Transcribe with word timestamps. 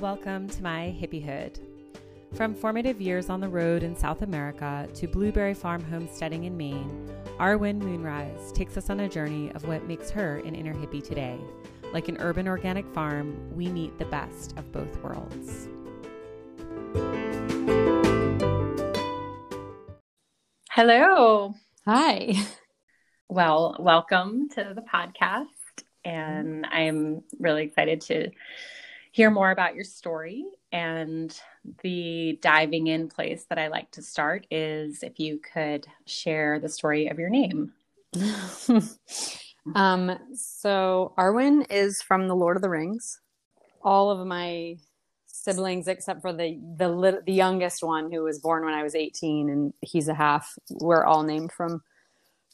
Welcome 0.00 0.50
to 0.50 0.62
my 0.62 0.94
hippiehood. 1.00 1.58
From 2.34 2.54
formative 2.54 3.00
years 3.00 3.30
on 3.30 3.40
the 3.40 3.48
road 3.48 3.82
in 3.82 3.96
South 3.96 4.20
America 4.20 4.86
to 4.92 5.08
Blueberry 5.08 5.54
Farm 5.54 5.82
homesteading 5.82 6.44
in 6.44 6.54
Maine, 6.54 7.10
Arwen 7.38 7.78
Moonrise 7.78 8.52
takes 8.52 8.76
us 8.76 8.90
on 8.90 9.00
a 9.00 9.08
journey 9.08 9.50
of 9.52 9.66
what 9.66 9.86
makes 9.86 10.10
her 10.10 10.36
an 10.44 10.54
inner 10.54 10.74
hippie 10.74 11.02
today. 11.02 11.40
Like 11.94 12.08
an 12.08 12.18
urban 12.20 12.46
organic 12.46 12.86
farm, 12.92 13.38
we 13.56 13.68
meet 13.68 13.98
the 13.98 14.04
best 14.04 14.52
of 14.58 14.70
both 14.70 15.02
worlds. 15.02 15.66
Hello. 20.70 21.54
Hi. 21.86 22.34
Well, 23.30 23.76
welcome 23.78 24.50
to 24.50 24.74
the 24.74 24.82
podcast. 24.82 25.46
And 26.04 26.66
I'm 26.66 27.22
really 27.40 27.64
excited 27.64 28.02
to 28.02 28.30
hear 29.16 29.30
more 29.30 29.50
about 29.50 29.74
your 29.74 29.84
story. 29.84 30.44
And 30.72 31.34
the 31.82 32.38
diving 32.42 32.88
in 32.88 33.08
place 33.08 33.46
that 33.48 33.58
I 33.58 33.68
like 33.68 33.90
to 33.92 34.02
start 34.02 34.46
is 34.50 35.02
if 35.02 35.18
you 35.18 35.40
could 35.54 35.86
share 36.04 36.60
the 36.60 36.68
story 36.68 37.06
of 37.08 37.18
your 37.18 37.30
name. 37.30 37.72
um, 39.74 40.18
so 40.34 41.14
Arwen 41.16 41.64
is 41.70 42.02
from 42.02 42.28
the 42.28 42.36
Lord 42.36 42.56
of 42.56 42.62
the 42.62 42.68
Rings. 42.68 43.22
All 43.80 44.10
of 44.10 44.26
my 44.26 44.76
siblings, 45.26 45.88
except 45.88 46.20
for 46.20 46.34
the 46.34 46.60
the 46.76 47.22
the 47.24 47.32
youngest 47.32 47.82
one, 47.82 48.12
who 48.12 48.22
was 48.22 48.40
born 48.40 48.66
when 48.66 48.74
I 48.74 48.82
was 48.82 48.94
18, 48.94 49.48
and 49.48 49.72
he's 49.80 50.08
a 50.08 50.14
half, 50.14 50.52
were 50.70 51.06
all 51.06 51.22
named 51.22 51.52
from 51.52 51.82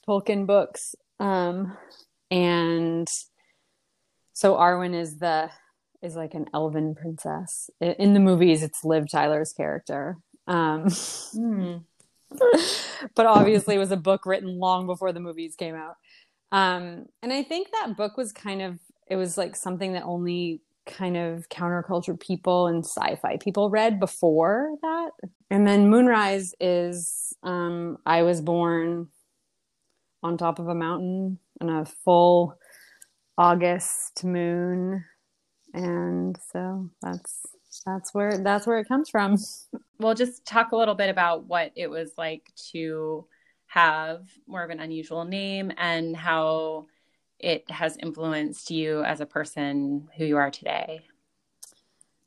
Tolkien 0.07 0.47
books. 0.47 0.95
Um, 1.19 1.77
and 2.30 3.09
so 4.33 4.55
Arwen 4.55 4.95
is 4.95 5.19
the 5.19 5.51
is 6.02 6.16
like 6.16 6.34
an 6.34 6.46
elven 6.52 6.95
princess. 6.95 7.71
In 7.80 8.15
the 8.15 8.21
movies, 8.21 8.63
it's 8.63 8.85
Liv 8.85 9.10
Tyler's 9.10 9.52
character. 9.52 10.18
Um, 10.46 10.87
mm. 10.87 11.85
but 13.15 13.26
obviously, 13.26 13.76
it 13.76 13.79
was 13.79 13.93
a 13.93 13.96
book 13.96 14.26
written 14.26 14.59
long 14.59 14.87
before 14.87 15.13
the 15.13 15.21
movies 15.21 15.54
came 15.54 15.74
out. 15.74 15.96
Um, 16.51 17.07
and 17.23 17.32
I 17.32 17.43
think 17.43 17.68
that 17.73 17.96
book 17.96 18.16
was 18.16 18.32
kind 18.32 18.63
of, 18.63 18.79
it 19.07 19.16
was 19.16 19.38
like 19.38 19.57
something 19.57 19.95
that 19.95 20.02
only 20.04 20.60
kind 20.85 21.16
of 21.16 21.49
counterculture 21.49 22.19
people 22.19 22.66
and 22.66 22.85
sci-fi 22.85 23.37
people 23.37 23.71
read 23.71 24.01
before 24.01 24.76
that. 24.82 25.10
And 25.51 25.66
then 25.66 25.88
Moonrise 25.88 26.54
is, 26.60 27.32
um, 27.43 27.98
I 28.04 28.23
was 28.23 28.41
born 28.41 29.09
on 30.23 30.37
top 30.37 30.59
of 30.59 30.69
a 30.69 30.74
mountain 30.74 31.38
on 31.60 31.69
a 31.69 31.85
full 31.85 32.59
August 33.38 34.24
moon 34.24 35.04
and 35.73 36.37
so 36.52 36.90
that's 37.01 37.46
that's 37.87 38.15
where 38.15 38.38
that's 38.38 38.66
where 38.66 38.78
it 38.78 38.88
comes 38.88 39.09
from. 39.09 39.37
Well 39.98 40.14
just 40.14 40.45
talk 40.45 40.73
a 40.73 40.76
little 40.76 40.96
bit 40.96 41.10
about 41.10 41.45
what 41.45 41.70
it 41.76 41.88
was 41.88 42.10
like 42.18 42.51
to 42.73 43.24
have 43.66 44.29
more 44.48 44.64
of 44.64 44.70
an 44.70 44.80
unusual 44.80 45.24
name 45.24 45.70
and 45.76 46.16
how 46.16 46.87
it 47.38 47.70
has 47.70 47.96
influenced 47.98 48.73
you 48.73 49.04
as 49.04 49.20
a 49.20 49.26
person 49.26 50.09
who 50.16 50.24
you 50.24 50.37
are 50.38 50.51
today. 50.51 51.02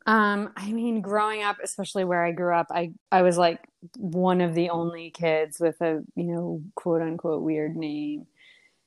Um 0.05 0.53
i 0.55 0.71
mean 0.71 1.01
growing 1.01 1.43
up 1.43 1.57
especially 1.61 2.05
where 2.05 2.23
i 2.23 2.31
grew 2.31 2.55
up 2.55 2.67
i 2.69 2.91
i 3.11 3.23
was 3.23 3.37
like 3.37 3.59
one 3.97 4.39
of 4.39 4.53
the 4.53 4.69
only 4.69 5.09
kids 5.09 5.59
with 5.59 5.81
a 5.81 6.01
you 6.15 6.23
know 6.23 6.61
quote 6.75 7.01
unquote 7.01 7.41
weird 7.41 7.75
name 7.75 8.27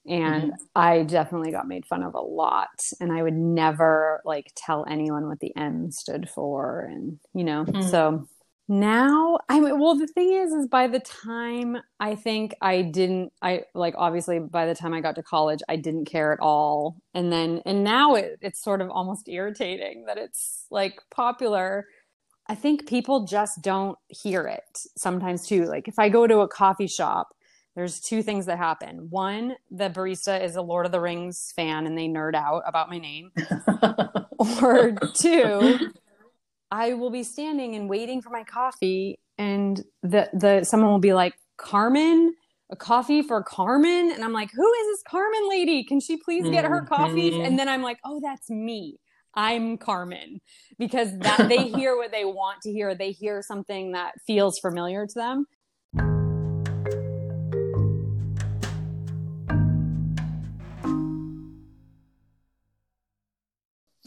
and 0.08 0.44
mm-hmm. 0.44 0.64
i 0.74 1.02
definitely 1.02 1.50
got 1.50 1.68
made 1.68 1.86
fun 1.86 2.02
of 2.02 2.14
a 2.14 2.20
lot 2.20 2.84
and 3.00 3.12
i 3.12 3.22
would 3.22 3.34
never 3.34 4.20
like 4.24 4.50
tell 4.56 4.84
anyone 4.88 5.28
what 5.28 5.40
the 5.40 5.54
m 5.56 5.90
stood 5.90 6.28
for 6.28 6.80
and 6.80 7.18
you 7.34 7.44
know 7.44 7.64
mm-hmm. 7.64 7.88
so 7.88 8.26
now 8.68 9.38
i 9.48 9.58
mean 9.58 9.78
well 9.78 9.94
the 9.94 10.06
thing 10.06 10.30
is 10.30 10.52
is 10.52 10.66
by 10.66 10.86
the 10.86 11.00
time 11.00 11.78
i 12.00 12.14
think 12.14 12.54
i 12.60 12.82
didn't 12.82 13.32
i 13.40 13.62
like 13.74 13.94
obviously 13.96 14.38
by 14.38 14.66
the 14.66 14.74
time 14.74 14.92
i 14.92 15.00
got 15.00 15.14
to 15.14 15.22
college 15.22 15.60
i 15.70 15.76
didn't 15.76 16.04
care 16.04 16.32
at 16.32 16.40
all 16.40 16.96
and 17.14 17.32
then 17.32 17.62
and 17.64 17.82
now 17.82 18.14
it, 18.14 18.38
it's 18.42 18.62
sort 18.62 18.82
of 18.82 18.90
almost 18.90 19.28
irritating 19.28 20.04
that 20.06 20.18
it's 20.18 20.66
like 20.70 21.00
popular 21.10 21.86
i 22.48 22.54
think 22.54 22.86
people 22.86 23.24
just 23.24 23.62
don't 23.62 23.96
hear 24.08 24.46
it 24.46 24.78
sometimes 24.98 25.46
too 25.46 25.64
like 25.64 25.88
if 25.88 25.98
i 25.98 26.10
go 26.10 26.26
to 26.26 26.40
a 26.40 26.48
coffee 26.48 26.86
shop 26.86 27.28
there's 27.78 28.00
two 28.00 28.24
things 28.24 28.46
that 28.46 28.58
happen. 28.58 29.06
One, 29.08 29.54
the 29.70 29.88
barista 29.88 30.42
is 30.42 30.56
a 30.56 30.62
Lord 30.62 30.84
of 30.84 30.90
the 30.90 31.00
Rings 31.00 31.52
fan 31.54 31.86
and 31.86 31.96
they 31.96 32.08
nerd 32.08 32.34
out 32.34 32.64
about 32.66 32.90
my 32.90 32.98
name. 32.98 33.30
or 34.60 34.96
two, 35.14 35.78
I 36.72 36.94
will 36.94 37.10
be 37.10 37.22
standing 37.22 37.76
and 37.76 37.88
waiting 37.88 38.20
for 38.20 38.30
my 38.30 38.42
coffee 38.42 39.20
and 39.38 39.80
the 40.02 40.28
the 40.32 40.64
someone 40.64 40.90
will 40.90 40.98
be 40.98 41.14
like, 41.14 41.34
"Carmen, 41.56 42.34
a 42.68 42.74
coffee 42.74 43.22
for 43.22 43.44
Carmen?" 43.44 44.10
And 44.12 44.24
I'm 44.24 44.32
like, 44.32 44.50
"Who 44.50 44.72
is 44.72 44.86
this 44.88 45.04
Carmen 45.08 45.48
lady? 45.48 45.84
Can 45.84 46.00
she 46.00 46.16
please 46.16 46.50
get 46.50 46.64
her 46.64 46.82
coffee?" 46.82 47.30
Mm-hmm. 47.30 47.44
And 47.44 47.58
then 47.60 47.68
I'm 47.68 47.82
like, 47.82 48.00
"Oh, 48.04 48.18
that's 48.20 48.50
me." 48.50 48.98
I'm 49.34 49.78
Carmen 49.78 50.40
because 50.80 51.16
that 51.18 51.46
they 51.48 51.68
hear 51.68 51.96
what 51.96 52.10
they 52.10 52.24
want 52.24 52.60
to 52.62 52.72
hear. 52.72 52.96
They 52.96 53.12
hear 53.12 53.40
something 53.40 53.92
that 53.92 54.14
feels 54.26 54.58
familiar 54.58 55.06
to 55.06 55.14
them. 55.14 55.46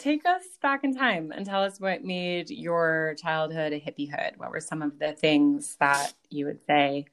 Take 0.02 0.26
us 0.26 0.44
back 0.62 0.84
in 0.84 0.96
time 0.96 1.32
and 1.32 1.46
tell 1.46 1.64
us 1.64 1.80
what 1.80 2.04
made 2.04 2.50
your 2.50 3.16
childhood 3.22 3.74
a 3.74 3.80
hippiehood. 3.80 4.38
What 4.38 4.52
were 4.52 4.60
some 4.60 4.82
of 4.82 4.98
the 5.00 5.14
things 5.14 5.76
that 5.80 6.14
you 6.30 6.46
would 6.46 6.66
say, 6.66 7.06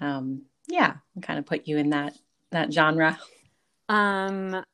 um, 0.00 0.42
yeah, 0.66 0.94
kind 1.22 1.38
of 1.38 1.46
put 1.46 1.68
you 1.68 1.78
in 1.78 1.90
that 1.90 2.14
that 2.50 2.72
genre? 2.72 3.18
Um, 3.88 4.64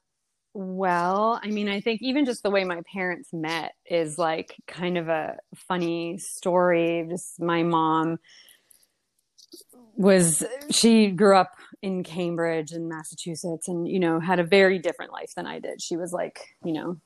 well, 0.55 1.41
I 1.43 1.49
mean, 1.49 1.69
I 1.69 1.81
think 1.81 2.03
even 2.03 2.25
just 2.25 2.43
the 2.43 2.51
way 2.51 2.65
my 2.65 2.81
parents 2.93 3.31
met 3.33 3.75
is 3.87 4.19
like 4.19 4.57
kind 4.67 4.99
of 4.99 5.09
a 5.09 5.37
funny 5.55 6.19
story. 6.19 7.07
Just 7.09 7.41
my 7.41 7.63
mom 7.63 8.19
was 9.97 10.45
she 10.71 11.09
grew 11.09 11.37
up 11.37 11.53
in 11.83 12.03
Cambridge 12.03 12.73
in 12.73 12.89
Massachusetts 12.89 13.69
and 13.69 13.87
you 13.87 14.01
know 14.01 14.19
had 14.19 14.39
a 14.41 14.45
very 14.45 14.79
different 14.79 15.13
life 15.13 15.35
than 15.35 15.47
I 15.47 15.61
did. 15.61 15.83
She 15.83 15.97
was 15.97 16.13
like, 16.13 16.41
you 16.65 16.73
know, 16.73 16.97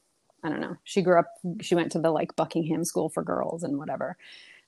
I 0.45 0.51
don't 0.51 0.61
know. 0.61 0.77
She 0.85 1.01
grew 1.01 1.19
up, 1.19 1.27
she 1.63 1.75
went 1.75 1.93
to 1.93 1.99
the 1.99 2.11
like 2.11 2.37
Buckingham 2.37 2.85
School 2.85 3.09
for 3.09 3.23
Girls 3.23 3.63
and 3.63 3.79
whatever. 3.79 4.17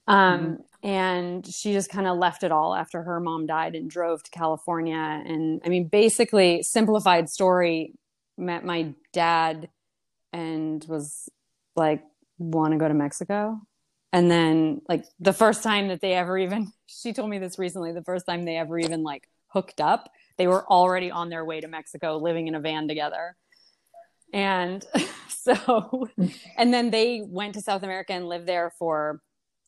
Um, 0.09 0.41
mm-hmm. 0.41 0.89
And 0.89 1.47
she 1.47 1.73
just 1.73 1.91
kind 1.91 2.07
of 2.07 2.17
left 2.17 2.43
it 2.43 2.53
all 2.53 2.75
after 2.75 3.03
her 3.03 3.21
mom 3.21 3.47
died 3.47 3.75
and 3.75 3.91
drove 3.91 4.23
to 4.23 4.31
California. 4.31 4.97
And 4.97 5.61
I 5.65 5.69
mean, 5.69 5.89
basically, 5.89 6.63
simplified 6.63 7.29
story 7.29 7.93
met 8.39 8.65
my 8.65 8.95
dad 9.13 9.69
and 10.33 10.85
was 10.89 11.29
like, 11.75 12.03
want 12.39 12.73
to 12.73 12.79
go 12.79 12.89
to 12.89 12.95
Mexico? 12.95 13.61
And 14.13 14.31
then, 14.31 14.81
like, 14.89 15.05
the 15.19 15.33
first 15.33 15.63
time 15.63 15.89
that 15.89 16.01
they 16.01 16.15
ever 16.15 16.39
even, 16.39 16.73
she 16.87 17.13
told 17.13 17.29
me 17.29 17.39
this 17.39 17.59
recently, 17.59 17.93
the 17.93 18.05
first 18.05 18.27
time 18.27 18.45
they 18.45 18.57
ever 18.57 18.79
even 18.79 19.03
like 19.03 19.29
hooked 19.49 19.81
up, 19.81 20.11
they 20.39 20.47
were 20.47 20.65
already 20.67 21.11
on 21.11 21.29
their 21.29 21.45
way 21.45 21.61
to 21.61 21.69
Mexico 21.69 22.17
living 22.19 22.47
in 22.47 22.55
a 22.55 22.61
van 22.61 22.89
together. 22.89 23.37
And 24.33 24.85
so, 25.29 26.09
and 26.57 26.75
then 26.75 26.91
they 26.91 27.23
went 27.25 27.55
to 27.55 27.61
South 27.61 27.83
America 27.83 28.13
and 28.13 28.29
lived 28.29 28.47
there 28.47 28.73
for 28.79 29.21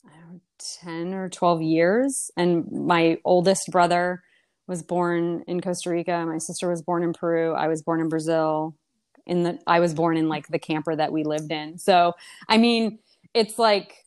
know, 0.05 0.41
10 0.83 1.15
or 1.15 1.29
12 1.29 1.63
years. 1.63 2.31
And 2.37 2.71
my 2.71 3.19
oldest 3.25 3.71
brother 3.71 4.23
was 4.67 4.83
born 4.83 5.45
in 5.47 5.61
Costa 5.61 5.91
Rica. 5.91 6.25
My 6.27 6.39
sister 6.39 6.69
was 6.69 6.83
born 6.83 7.03
in 7.03 7.13
Peru. 7.13 7.55
I 7.55 7.69
was 7.69 7.83
born 7.83 8.01
in 8.01 8.09
Brazil. 8.09 8.77
In 9.27 9.43
the, 9.43 9.59
I 9.67 9.81
was 9.81 9.95
born 9.95 10.17
in 10.17 10.29
like 10.29 10.49
the 10.49 10.59
camper 10.59 10.95
that 10.97 11.13
we 11.13 11.25
lived 11.25 11.53
in. 11.53 11.79
So, 11.79 12.15
I 12.49 12.59
mean, 12.59 12.99
it's 13.35 13.59
like, 13.59 14.05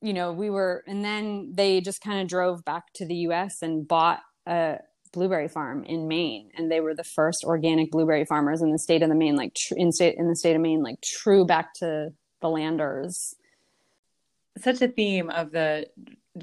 you 0.00 0.12
know, 0.12 0.32
we 0.32 0.50
were, 0.50 0.82
and 0.86 1.04
then 1.04 1.52
they 1.54 1.80
just 1.80 2.00
kind 2.00 2.20
of 2.20 2.28
drove 2.28 2.64
back 2.64 2.92
to 2.94 3.06
the 3.06 3.14
US 3.14 3.62
and 3.62 3.86
bought 3.86 4.20
a, 4.46 4.78
blueberry 5.12 5.48
farm 5.48 5.84
in 5.84 6.08
Maine, 6.08 6.50
and 6.56 6.70
they 6.70 6.80
were 6.80 6.94
the 6.94 7.04
first 7.04 7.44
organic 7.44 7.90
blueberry 7.90 8.24
farmers 8.24 8.62
in 8.62 8.72
the 8.72 8.78
state 8.78 9.02
of 9.02 9.08
the 9.08 9.14
Maine, 9.14 9.36
like 9.36 9.54
tr- 9.54 9.74
in 9.76 9.92
state 9.92 10.16
in 10.16 10.28
the 10.28 10.36
state 10.36 10.56
of 10.56 10.62
Maine, 10.62 10.82
like 10.82 11.00
true 11.02 11.44
back 11.44 11.74
to 11.74 12.12
the 12.40 12.48
landers. 12.48 13.34
Such 14.58 14.82
a 14.82 14.88
theme 14.88 15.30
of 15.30 15.52
the 15.52 15.86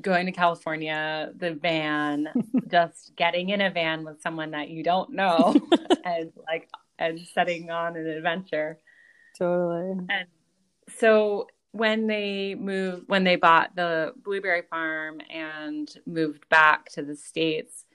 going 0.01 0.27
to 0.27 0.31
California, 0.31 1.31
the 1.35 1.53
van, 1.53 2.27
just 2.71 3.15
getting 3.15 3.49
in 3.49 3.61
a 3.61 3.69
van 3.69 4.05
with 4.05 4.21
someone 4.21 4.51
that 4.51 4.69
you 4.69 4.83
don't 4.83 5.11
know, 5.11 5.55
and 6.05 6.31
like 6.47 6.69
and 6.97 7.19
setting 7.33 7.71
on 7.71 7.95
an 7.95 8.07
adventure. 8.07 8.79
Totally. 9.37 10.05
And 10.09 10.27
so 10.97 11.47
when 11.71 12.07
they 12.07 12.55
moved 12.55 13.03
when 13.07 13.23
they 13.23 13.35
bought 13.35 13.75
the 13.75 14.11
blueberry 14.23 14.63
farm 14.69 15.21
and 15.29 15.89
moved 16.05 16.47
back 16.49 16.89
to 16.91 17.03
the 17.03 17.15
states 17.15 17.85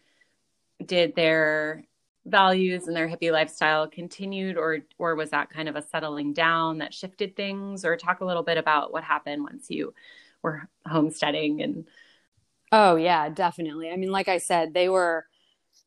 did 0.87 1.15
their 1.15 1.85
values 2.27 2.87
and 2.87 2.97
their 2.97 3.09
hippie 3.09 3.33
lifestyle 3.33 3.87
continued 3.87 4.57
or 4.57 4.79
or 4.99 5.15
was 5.15 5.31
that 5.31 5.51
kind 5.51 5.69
of 5.69 5.77
a 5.77 5.83
settling 5.83 6.33
down 6.33 6.79
that 6.79 6.95
shifted 6.95 7.37
things? 7.37 7.85
Or 7.85 7.97
talk 7.97 8.21
a 8.21 8.25
little 8.25 8.43
bit 8.43 8.59
about 8.59 8.93
what 8.93 9.05
happened 9.05 9.43
once 9.43 9.67
you 9.69 9.95
were 10.43 10.69
homesteading 10.87 11.63
and 11.63 11.87
oh 12.73 12.97
yeah 12.97 13.29
definitely. 13.29 13.91
I 13.91 13.97
mean 13.97 14.11
like 14.11 14.29
i 14.29 14.39
said 14.39 14.75
they 14.75 14.89
were 14.89 15.27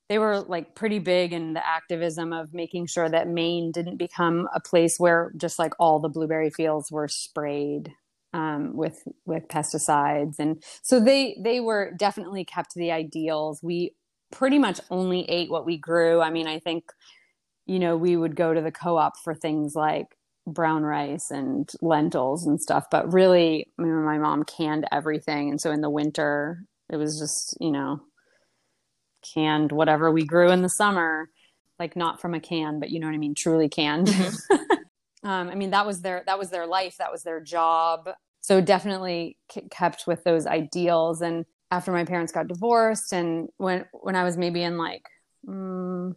they 0.09 0.19
were 0.19 0.39
like 0.39 0.73
pretty 0.73 0.99
big 0.99 1.33
in 1.33 1.53
the 1.53 1.65
activism 1.65 2.31
of 2.31 2.53
making 2.53 2.87
sure 2.87 3.09
that 3.09 3.27
maine 3.27 3.71
didn't 3.71 3.97
become 3.97 4.47
a 4.53 4.59
place 4.59 4.97
where 4.97 5.31
just 5.35 5.59
like 5.59 5.73
all 5.79 5.99
the 5.99 6.09
blueberry 6.09 6.49
fields 6.49 6.91
were 6.91 7.07
sprayed 7.07 7.93
um, 8.33 8.75
with 8.75 9.03
with 9.25 9.47
pesticides. 9.47 10.39
And 10.39 10.63
so 10.81 10.99
they 10.99 11.37
they 11.41 11.59
were 11.59 11.93
definitely 11.97 12.45
kept 12.45 12.73
the 12.75 12.91
ideals. 12.91 13.61
We 13.61 13.95
pretty 14.31 14.59
much 14.59 14.79
only 14.89 15.21
ate 15.29 15.49
what 15.49 15.65
we 15.65 15.77
grew. 15.77 16.21
I 16.21 16.29
mean, 16.29 16.47
I 16.47 16.59
think, 16.59 16.91
you 17.65 17.79
know, 17.79 17.97
we 17.97 18.15
would 18.15 18.35
go 18.35 18.53
to 18.53 18.61
the 18.61 18.71
co 18.71 18.97
op 18.97 19.17
for 19.23 19.33
things 19.33 19.73
like 19.75 20.17
brown 20.45 20.83
rice 20.83 21.29
and 21.29 21.69
lentils 21.81 22.45
and 22.45 22.61
stuff, 22.61 22.85
but 22.89 23.11
really, 23.11 23.67
my 23.77 24.17
mom 24.17 24.43
canned 24.43 24.85
everything. 24.91 25.49
And 25.49 25.59
so 25.59 25.71
in 25.71 25.81
the 25.81 25.89
winter, 25.89 26.63
it 26.89 26.95
was 26.97 27.19
just, 27.19 27.57
you 27.59 27.71
know, 27.71 28.01
canned 29.33 29.71
whatever 29.71 30.11
we 30.11 30.25
grew 30.25 30.51
in 30.51 30.61
the 30.61 30.69
summer, 30.69 31.29
like 31.79 31.95
not 31.95 32.21
from 32.21 32.33
a 32.33 32.39
can, 32.39 32.79
but 32.79 32.89
you 32.89 32.99
know 32.99 33.07
what 33.07 33.13
I 33.13 33.19
mean? 33.19 33.35
Truly 33.35 33.69
canned. 33.69 34.07
Mm-hmm. 34.07 34.73
um, 35.27 35.49
I 35.49 35.55
mean, 35.55 35.71
that 35.71 35.85
was 35.85 36.01
their, 36.01 36.23
that 36.25 36.39
was 36.39 36.49
their 36.49 36.65
life. 36.65 36.95
That 36.97 37.11
was 37.11 37.23
their 37.23 37.41
job. 37.41 38.09
So 38.41 38.61
definitely 38.61 39.37
kept 39.69 40.07
with 40.07 40.23
those 40.23 40.47
ideals. 40.47 41.21
And 41.21 41.45
after 41.71 41.91
my 41.91 42.05
parents 42.05 42.31
got 42.31 42.47
divorced 42.47 43.11
and 43.11 43.49
when 43.57 43.85
when 43.91 44.15
I 44.15 44.23
was 44.23 44.37
maybe 44.37 44.63
in 44.63 44.77
like 44.77 45.03
mm, 45.45 46.15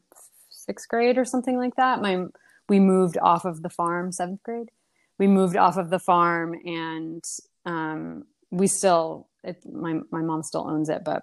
sixth 0.50 0.88
grade 0.88 1.18
or 1.18 1.24
something 1.24 1.56
like 1.56 1.76
that, 1.76 2.00
my 2.00 2.26
we 2.68 2.78
moved 2.78 3.18
off 3.18 3.44
of 3.44 3.62
the 3.62 3.70
farm. 3.70 4.12
Seventh 4.12 4.42
grade, 4.42 4.70
we 5.18 5.26
moved 5.26 5.56
off 5.56 5.76
of 5.76 5.90
the 5.90 5.98
farm 5.98 6.54
and 6.64 7.24
um, 7.66 8.24
we 8.50 8.66
still 8.66 9.28
it, 9.42 9.56
my 9.70 10.00
my 10.10 10.22
mom 10.22 10.42
still 10.42 10.68
owns 10.68 10.88
it, 10.88 11.02
but 11.04 11.22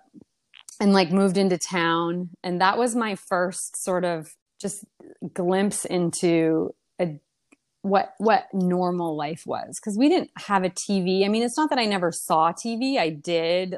and 0.79 0.93
like 0.93 1.11
moved 1.11 1.37
into 1.37 1.57
town 1.57 2.29
and 2.43 2.61
that 2.61 2.77
was 2.77 2.95
my 2.95 3.15
first 3.15 3.81
sort 3.81 4.05
of 4.05 4.35
just 4.61 4.85
glimpse 5.33 5.85
into 5.85 6.73
a 6.99 7.19
what 7.81 8.13
what 8.17 8.45
normal 8.53 9.15
life 9.15 9.43
was 9.45 9.79
because 9.79 9.97
we 9.97 10.09
didn't 10.09 10.31
have 10.37 10.63
a 10.63 10.69
TV. 10.69 11.25
I 11.25 11.29
mean, 11.29 11.43
it's 11.43 11.57
not 11.57 11.69
that 11.69 11.79
I 11.79 11.85
never 11.85 12.11
saw 12.11 12.51
TV. 12.51 12.97
I 12.97 13.09
did 13.09 13.75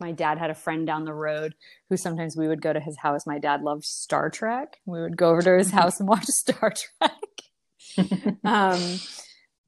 my 0.00 0.12
dad 0.12 0.38
had 0.38 0.50
a 0.50 0.54
friend 0.54 0.86
down 0.86 1.04
the 1.04 1.14
road 1.14 1.54
who 1.88 1.96
sometimes 1.96 2.36
we 2.36 2.48
would 2.48 2.60
go 2.60 2.72
to 2.72 2.80
his 2.80 2.96
house. 2.98 3.26
My 3.26 3.38
dad 3.38 3.62
loved 3.62 3.84
Star 3.84 4.30
Trek. 4.30 4.78
We 4.86 5.00
would 5.00 5.16
go 5.16 5.30
over 5.30 5.42
to 5.42 5.58
his 5.58 5.70
house 5.72 6.00
and 6.00 6.08
watch 6.08 6.24
Star 6.28 6.72
Trek. 6.72 8.36
um, 8.44 8.98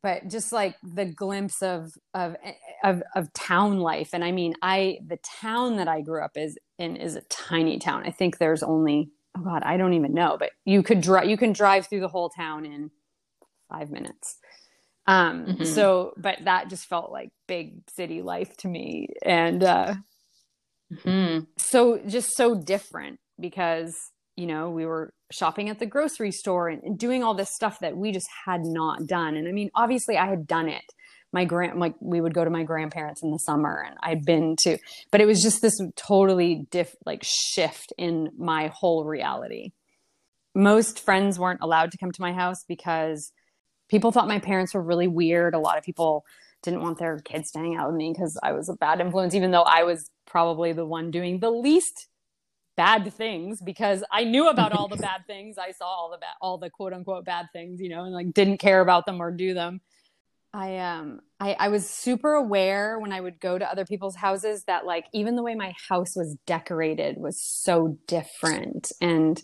but 0.03 0.29
just 0.29 0.53
like 0.53 0.77
the 0.83 1.05
glimpse 1.05 1.63
of, 1.63 1.91
of 2.15 2.37
of 2.85 3.03
of 3.15 3.33
town 3.33 3.79
life, 3.81 4.11
and 4.13 4.25
I 4.25 4.33
mean, 4.33 4.55
I 4.63 4.99
the 5.07 5.19
town 5.19 5.77
that 5.77 5.89
I 5.89 6.01
grew 6.01 6.23
up 6.23 6.33
is 6.37 6.57
in 6.79 6.97
is 6.97 7.17
a 7.17 7.23
tiny 7.23 7.79
town. 7.79 8.05
I 8.05 8.11
think 8.11 8.39
there's 8.39 8.63
only 8.63 9.11
oh 9.37 9.43
god, 9.43 9.63
I 9.65 9.77
don't 9.77 9.95
even 9.95 10.15
know, 10.15 10.37
but 10.39 10.51
you 10.65 10.83
could 10.83 11.01
drive 11.01 11.29
you 11.29 11.37
can 11.37 11.53
drive 11.53 11.87
through 11.87 12.01
the 12.01 12.09
whole 12.09 12.31
town 12.31 12.67
in 12.67 12.91
five 13.69 13.91
minutes. 13.91 14.39
Um, 15.07 15.47
mm-hmm. 15.47 15.65
so, 15.65 16.15
but 16.17 16.39
that 16.45 16.69
just 16.69 16.87
felt 16.87 17.13
like 17.13 17.31
big 17.47 17.89
city 17.91 18.23
life 18.23 18.57
to 18.59 18.69
me. 18.69 19.09
And, 19.23 19.63
uh, 19.63 19.95
Mm-hmm. 20.93 21.45
So 21.57 22.01
just 22.07 22.37
so 22.37 22.55
different 22.55 23.19
because, 23.41 23.95
you 24.37 24.47
know, 24.47 24.71
we 24.71 24.87
were 24.87 25.13
shopping 25.33 25.69
at 25.69 25.79
the 25.79 25.87
grocery 25.87 26.31
store 26.31 26.69
and, 26.69 26.83
and, 26.85 26.99
doing 26.99 27.25
all 27.25 27.35
this 27.35 27.53
stuff 27.53 27.81
that 27.81 27.97
we 27.97 28.13
just 28.13 28.29
had 28.47 28.61
not 28.65 29.07
done. 29.07 29.37
And 29.37 29.49
I 29.49 29.53
mean, 29.53 29.71
obviously 29.75 30.17
I 30.17 30.27
had 30.27 30.47
done 30.47 30.69
it. 30.69 30.85
My 31.33 31.45
grand, 31.45 31.81
like 31.81 31.95
we 32.01 32.21
would 32.21 32.33
go 32.33 32.45
to 32.45 32.51
my 32.51 32.63
grandparents 32.63 33.23
in 33.23 33.31
the 33.31 33.39
summer 33.39 33.85
and 33.85 33.97
I'd 34.03 34.25
been 34.25 34.55
to, 34.61 34.79
but 35.11 35.21
it 35.21 35.27
was 35.27 35.43
just 35.43 35.61
this 35.61 35.77
totally 35.97 36.67
diff, 36.71 36.95
like 37.05 37.25
shift 37.25 37.93
in 37.99 38.31
my 38.39 38.71
whole 38.73 39.05
reality. 39.05 39.73
Most 40.55 41.01
friends 41.01 41.39
weren't 41.39 41.61
allowed 41.61 41.91
to 41.91 41.99
come 41.99 42.13
to 42.13 42.23
my 42.23 42.33
house 42.33 42.65
because 42.67 43.33
people 43.89 44.13
thought 44.13 44.29
my 44.29 44.39
parents 44.39 44.73
were 44.73 44.83
really 44.83 45.09
weird. 45.09 45.55
A 45.55 45.59
lot 45.59 45.77
of 45.77 45.85
people 45.85 46.25
didn't 46.63 46.83
want 46.83 46.99
their 46.99 47.19
kids 47.19 47.51
to 47.51 47.59
hang 47.59 47.77
out 47.77 47.89
with 47.89 47.97
me 47.97 48.13
because 48.13 48.39
I 48.43 48.53
was 48.53 48.69
a 48.69 48.75
bad 48.75 49.01
influence, 49.01 49.35
even 49.35 49.51
though 49.51 49.63
I 49.63 49.83
was 49.83 50.09
probably 50.27 50.73
the 50.73 50.87
one 50.87 51.11
doing 51.11 51.41
the 51.41 51.51
least 51.51 52.09
bad 52.77 53.13
things 53.13 53.61
because 53.63 54.05
I 54.11 54.25
knew 54.25 54.49
about 54.49 54.73
all 54.73 54.89
the 54.89 54.97
bad 54.97 55.27
things. 55.27 55.57
I 55.59 55.73
saw 55.73 55.87
all 55.87 56.11
the 56.11 56.19
bad, 56.19 56.35
all 56.41 56.59
the 56.59 56.71
quote 56.71 56.93
unquote 56.93 57.25
bad 57.25 57.47
things, 57.53 57.81
you 57.81 57.89
know, 57.89 58.05
and 58.05 58.13
like 58.13 58.35
didn't 58.35 58.59
care 58.59 58.81
about 58.81 59.07
them 59.07 59.21
or 59.21 59.31
do 59.31 59.55
them. 59.55 59.81
I 60.53 60.79
um 60.79 61.21
I, 61.41 61.57
I 61.59 61.69
was 61.69 61.89
super 61.89 62.33
aware 62.33 62.99
when 62.99 63.13
I 63.13 63.21
would 63.21 63.41
go 63.41 63.59
to 63.59 63.71
other 63.71 63.85
people's 63.85 64.17
houses 64.17 64.65
that 64.65 64.87
like 64.87 65.07
even 65.13 65.37
the 65.37 65.43
way 65.43 65.55
my 65.55 65.75
house 65.89 66.17
was 66.17 66.37
decorated 66.47 67.19
was 67.19 67.41
so 67.41 67.99
different 68.07 68.91
and 69.01 69.43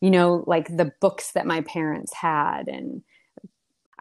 you 0.00 0.10
know 0.10 0.44
like 0.46 0.68
the 0.68 0.92
books 1.00 1.32
that 1.32 1.46
my 1.46 1.62
parents 1.62 2.12
had 2.14 2.68
and 2.68 3.02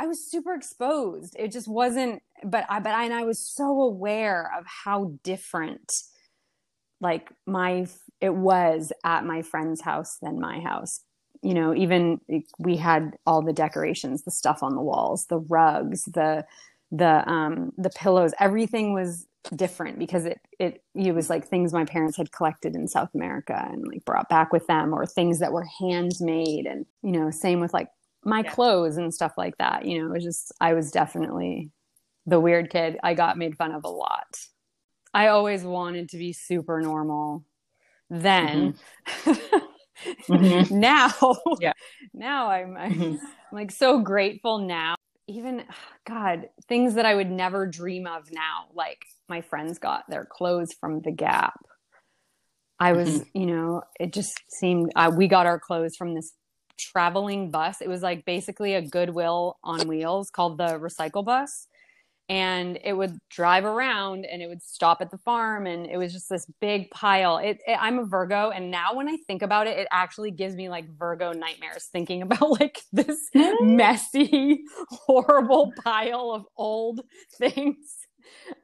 I 0.02 0.08
was 0.08 0.26
super 0.26 0.56
exposed. 0.56 1.36
It 1.38 1.52
just 1.52 1.68
wasn't, 1.68 2.24
but 2.44 2.66
I, 2.70 2.80
but 2.80 2.92
I, 2.92 3.04
and 3.04 3.14
I 3.14 3.24
was 3.24 3.38
so 3.38 3.82
aware 3.82 4.52
of 4.58 4.66
how 4.66 5.14
different, 5.22 5.94
like 7.02 7.30
my, 7.46 7.88
it 8.22 8.34
was 8.34 8.94
at 9.04 9.26
my 9.26 9.42
friend's 9.42 9.82
house 9.82 10.18
than 10.22 10.40
my 10.40 10.62
house. 10.62 11.02
You 11.42 11.56
know, 11.56 11.74
even 11.74 12.22
we 12.60 12.78
had 12.78 13.18
all 13.26 13.42
the 13.42 13.52
decorations, 13.52 14.24
the 14.24 14.32
stuff 14.32 14.62
on 14.62 14.76
the 14.76 14.82
walls, 14.82 15.26
the 15.26 15.40
rugs, 15.40 16.06
the, 16.06 16.46
the, 16.92 17.28
um, 17.28 17.72
the 17.78 17.90
pillows, 17.90 18.34
everything 18.40 18.94
was 18.94 19.26
different 19.56 19.98
because 19.98 20.26
it, 20.26 20.40
it, 20.60 20.84
it 20.94 21.16
was 21.16 21.32
like 21.32 21.48
things 21.48 21.74
my 21.74 21.84
parents 21.84 22.16
had 22.16 22.32
collected 22.32 22.76
in 22.76 22.88
South 22.88 23.10
America 23.16 23.68
and 23.72 23.88
like 23.88 24.06
brought 24.06 24.30
back 24.30 24.54
with 24.54 24.68
them 24.68 24.94
or 24.94 25.06
things 25.08 25.40
that 25.40 25.52
were 25.52 25.66
handmade. 25.80 26.68
And, 26.68 26.86
you 27.02 27.12
know, 27.12 27.32
same 27.32 27.60
with 27.60 27.74
like 27.74 27.90
my 28.24 28.42
yeah. 28.42 28.52
clothes 28.52 28.98
and 28.98 29.12
stuff 29.12 29.34
like 29.36 29.58
that. 29.58 29.86
You 29.86 29.98
know, 29.98 30.10
it 30.10 30.14
was 30.14 30.24
just, 30.24 30.54
I 30.62 30.76
was 30.76 30.92
definitely 30.92 31.72
the 32.28 32.40
weird 32.40 32.70
kid. 32.70 33.00
I 33.02 33.16
got 33.16 33.40
made 33.40 33.58
fun 33.58 33.72
of 33.72 33.84
a 33.84 33.90
lot. 33.90 34.38
I 35.14 35.28
always 35.28 35.64
wanted 35.64 36.10
to 36.10 36.18
be 36.18 36.34
super 36.34 36.82
normal 36.82 37.46
then. 38.10 38.76
Mm-hmm. 39.08 39.32
mm-hmm. 40.34 40.80
now, 40.80 41.12
yeah. 41.60 41.74
now 42.14 42.50
I'm, 42.50 42.78
I'm, 42.78 42.92
mm-hmm. 42.94 43.26
I'm 43.26 43.30
like 43.52 43.72
so 43.72 44.00
grateful 44.00 44.60
now. 44.60 44.96
Even, 45.28 45.64
God, 46.08 46.50
things 46.68 46.96
that 46.96 47.06
I 47.06 47.16
would 47.16 47.32
never 47.32 47.66
dream 47.68 48.08
of 48.08 48.32
now, 48.32 48.68
like 48.74 49.06
my 49.30 49.42
friends 49.42 49.80
got 49.80 50.04
their 50.10 50.26
clothes 50.26 50.74
from 50.80 51.02
the 51.02 51.12
Gap. 51.12 51.60
I 52.80 52.94
was, 52.94 53.20
mm-hmm. 53.20 53.38
you 53.38 53.46
know, 53.46 53.84
it 54.00 54.12
just 54.12 54.34
seemed 54.50 54.92
uh, 54.96 55.12
we 55.16 55.28
got 55.28 55.46
our 55.46 55.60
clothes 55.60 55.96
from 55.96 56.16
this 56.16 56.34
traveling 56.80 57.52
bus. 57.52 57.80
It 57.80 57.88
was 57.88 58.02
like 58.02 58.26
basically 58.26 58.74
a 58.74 58.82
Goodwill 58.82 59.58
on 59.64 59.88
wheels 59.88 60.32
called 60.32 60.58
the 60.58 60.80
Recycle 60.80 61.24
Bus. 61.24 61.68
And 62.30 62.80
it 62.84 62.94
would 62.94 63.20
drive 63.30 63.66
around 63.66 64.26
and 64.26 64.42
it 64.42 64.48
would 64.48 64.64
stop 64.64 65.02
at 65.02 65.12
the 65.12 65.18
farm. 65.18 65.68
And 65.68 65.86
it 65.86 65.98
was 65.98 66.14
just 66.14 66.30
this 66.30 66.46
big 66.62 66.90
pile. 66.90 67.38
It, 67.38 67.60
it, 67.68 67.78
I'm 67.80 68.00
a 68.00 68.06
Virgo. 68.06 68.52
And 68.52 68.72
now 68.72 68.96
when 68.96 69.10
I 69.10 69.18
think 69.28 69.42
about 69.42 69.68
it, 69.68 69.78
it 69.78 69.88
actually 69.92 70.32
gives 70.32 70.56
me 70.56 70.70
like 70.70 70.88
Virgo 70.98 71.34
nightmares 71.34 71.90
thinking 71.92 72.22
about 72.22 72.60
like 72.60 72.82
this 72.94 73.30
messy, 73.62 74.64
horrible 74.90 75.74
pile 75.84 76.32
of 76.32 76.46
old 76.56 77.02
things. 77.38 77.98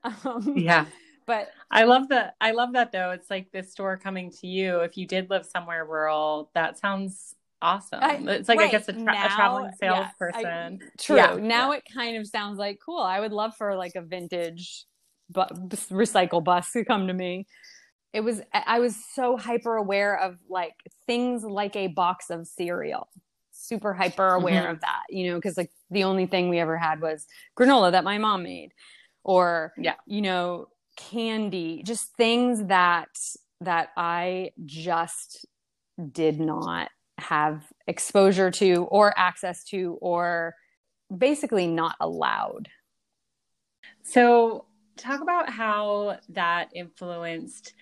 Um, 0.04 0.54
yeah 0.56 0.86
but 1.28 1.50
I 1.70 1.84
love 1.84 2.08
that. 2.10 2.36
I 2.42 2.52
love 2.52 2.74
that 2.74 2.92
though. 2.92 3.12
It's 3.12 3.30
like 3.30 3.52
this 3.52 3.72
store 3.72 3.98
coming 3.98 4.32
to 4.40 4.48
you. 4.48 4.80
If 4.80 4.98
you 4.98 5.06
did 5.06 5.30
live 5.30 5.46
somewhere 5.46 5.86
rural, 5.86 6.50
that 6.56 6.80
sounds 6.80 7.36
awesome. 7.62 8.00
I, 8.02 8.16
it's 8.16 8.50
like 8.50 8.60
right. 8.60 8.70
I 8.70 8.72
guess 8.72 8.88
a, 8.88 8.94
tra- 8.94 9.02
now, 9.02 9.26
a 9.26 9.30
traveling 9.30 9.72
salesperson. 9.80 10.80
Yeah, 10.82 10.88
true. 11.00 11.16
Yeah, 11.16 11.36
now 11.40 11.72
yeah. 11.72 11.78
it 11.78 11.84
kind 11.94 12.18
of 12.18 12.28
sounds 12.28 12.58
like 12.58 12.80
cool. 12.84 13.00
I 13.00 13.20
would 13.20 13.32
love 13.32 13.56
for 13.56 13.76
like 13.76 13.96
a 13.96 14.02
vintage 14.02 14.86
but 15.30 15.54
recycle 15.90 16.44
bus 16.44 16.72
to 16.72 16.86
come 16.86 17.08
to 17.08 17.14
me. 17.14 17.48
It 18.14 18.22
was 18.22 18.42
I 18.54 18.80
was 18.80 18.96
so 19.14 19.38
hyper 19.38 19.76
aware 19.76 20.18
of 20.18 20.38
like 20.50 20.74
things 21.06 21.44
like 21.44 21.76
a 21.76 21.88
box 21.88 22.30
of 22.30 22.48
cereal. 22.48 23.10
Super 23.52 23.94
hyper 23.94 24.30
aware 24.30 24.64
mm-hmm. 24.64 24.72
of 24.72 24.82
that, 24.82 25.04
you 25.10 25.30
know, 25.30 25.36
because 25.36 25.58
like 25.58 25.72
the 25.90 26.04
only 26.04 26.26
thing 26.26 26.50
we 26.50 26.60
ever 26.60 26.78
had 26.78 27.02
was 27.02 27.26
granola 27.58 27.92
that 27.92 28.04
my 28.04 28.18
mom 28.18 28.44
made, 28.44 28.72
or 29.24 29.74
yeah, 29.78 29.96
you 30.06 30.22
know, 30.22 30.68
candy, 30.96 31.84
just 31.84 32.16
things 32.16 32.66
that 32.66 33.10
that 33.62 33.90
I 33.98 34.52
just 34.66 35.46
did 36.12 36.40
not 36.40 36.90
have 37.18 37.64
exposure 37.88 38.52
to 38.52 38.84
or 38.92 39.18
access 39.18 39.64
to 39.66 39.98
or 40.02 40.56
basically 41.16 41.68
not 41.68 41.96
allowed. 42.00 42.70
So, 44.04 44.66
talk 44.98 45.22
about 45.22 45.50
how 45.50 46.18
that 46.30 46.70
influenced 46.74 47.74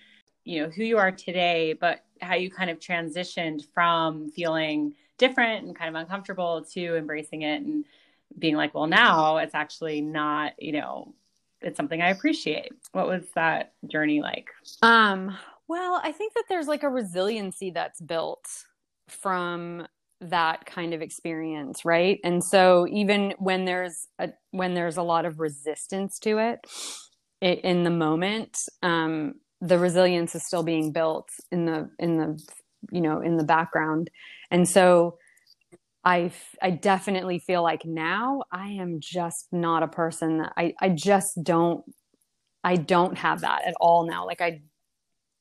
you 0.44 0.62
know 0.62 0.70
who 0.70 0.84
you 0.84 0.96
are 0.96 1.10
today, 1.10 1.74
but 1.78 2.04
how 2.20 2.36
you 2.36 2.50
kind 2.50 2.70
of 2.70 2.78
transitioned 2.78 3.66
from 3.74 4.30
feeling 4.30 4.94
different 5.18 5.66
and 5.66 5.76
kind 5.76 5.94
of 5.94 6.00
uncomfortable 6.00 6.64
to 6.72 6.96
embracing 6.96 7.42
it 7.42 7.62
and 7.62 7.84
being 8.38 8.56
like, 8.56 8.74
well, 8.74 8.86
now 8.86 9.38
it's 9.38 9.54
actually 9.54 10.00
not, 10.00 10.52
you 10.58 10.72
know, 10.72 11.14
it's 11.60 11.76
something 11.76 12.00
I 12.00 12.10
appreciate. 12.10 12.72
What 12.92 13.08
was 13.08 13.24
that 13.34 13.72
journey 13.88 14.20
like? 14.20 14.48
Um, 14.82 15.36
well, 15.68 16.00
I 16.02 16.12
think 16.12 16.34
that 16.34 16.44
there's 16.48 16.68
like 16.68 16.82
a 16.82 16.88
resiliency 16.88 17.70
that's 17.70 18.00
built 18.00 18.46
from 19.08 19.86
that 20.20 20.64
kind 20.64 20.94
of 20.94 21.02
experience, 21.02 21.84
right? 21.84 22.18
And 22.24 22.42
so 22.42 22.86
even 22.90 23.34
when 23.38 23.64
there's 23.64 24.08
a 24.18 24.30
when 24.50 24.74
there's 24.74 24.96
a 24.96 25.02
lot 25.02 25.26
of 25.26 25.40
resistance 25.40 26.18
to 26.20 26.38
it, 26.38 26.60
it 27.40 27.60
in 27.60 27.84
the 27.84 27.90
moment, 27.90 28.58
um, 28.82 29.34
the 29.60 29.78
resilience 29.78 30.34
is 30.34 30.46
still 30.46 30.62
being 30.62 30.92
built 30.92 31.28
in 31.50 31.66
the 31.66 31.90
in 31.98 32.16
the 32.16 32.42
you 32.90 33.00
know 33.00 33.20
in 33.20 33.36
the 33.36 33.44
background, 33.44 34.10
and 34.50 34.68
so 34.68 35.18
I 36.04 36.32
I 36.62 36.70
definitely 36.70 37.40
feel 37.40 37.62
like 37.62 37.84
now 37.84 38.44
I 38.52 38.68
am 38.68 39.00
just 39.00 39.48
not 39.52 39.82
a 39.82 39.88
person 39.88 40.38
that 40.38 40.52
I 40.56 40.74
I 40.80 40.88
just 40.90 41.42
don't 41.42 41.84
I 42.64 42.76
don't 42.76 43.18
have 43.18 43.42
that 43.42 43.66
at 43.66 43.74
all 43.80 44.06
now. 44.06 44.24
Like 44.24 44.40
I 44.40 44.62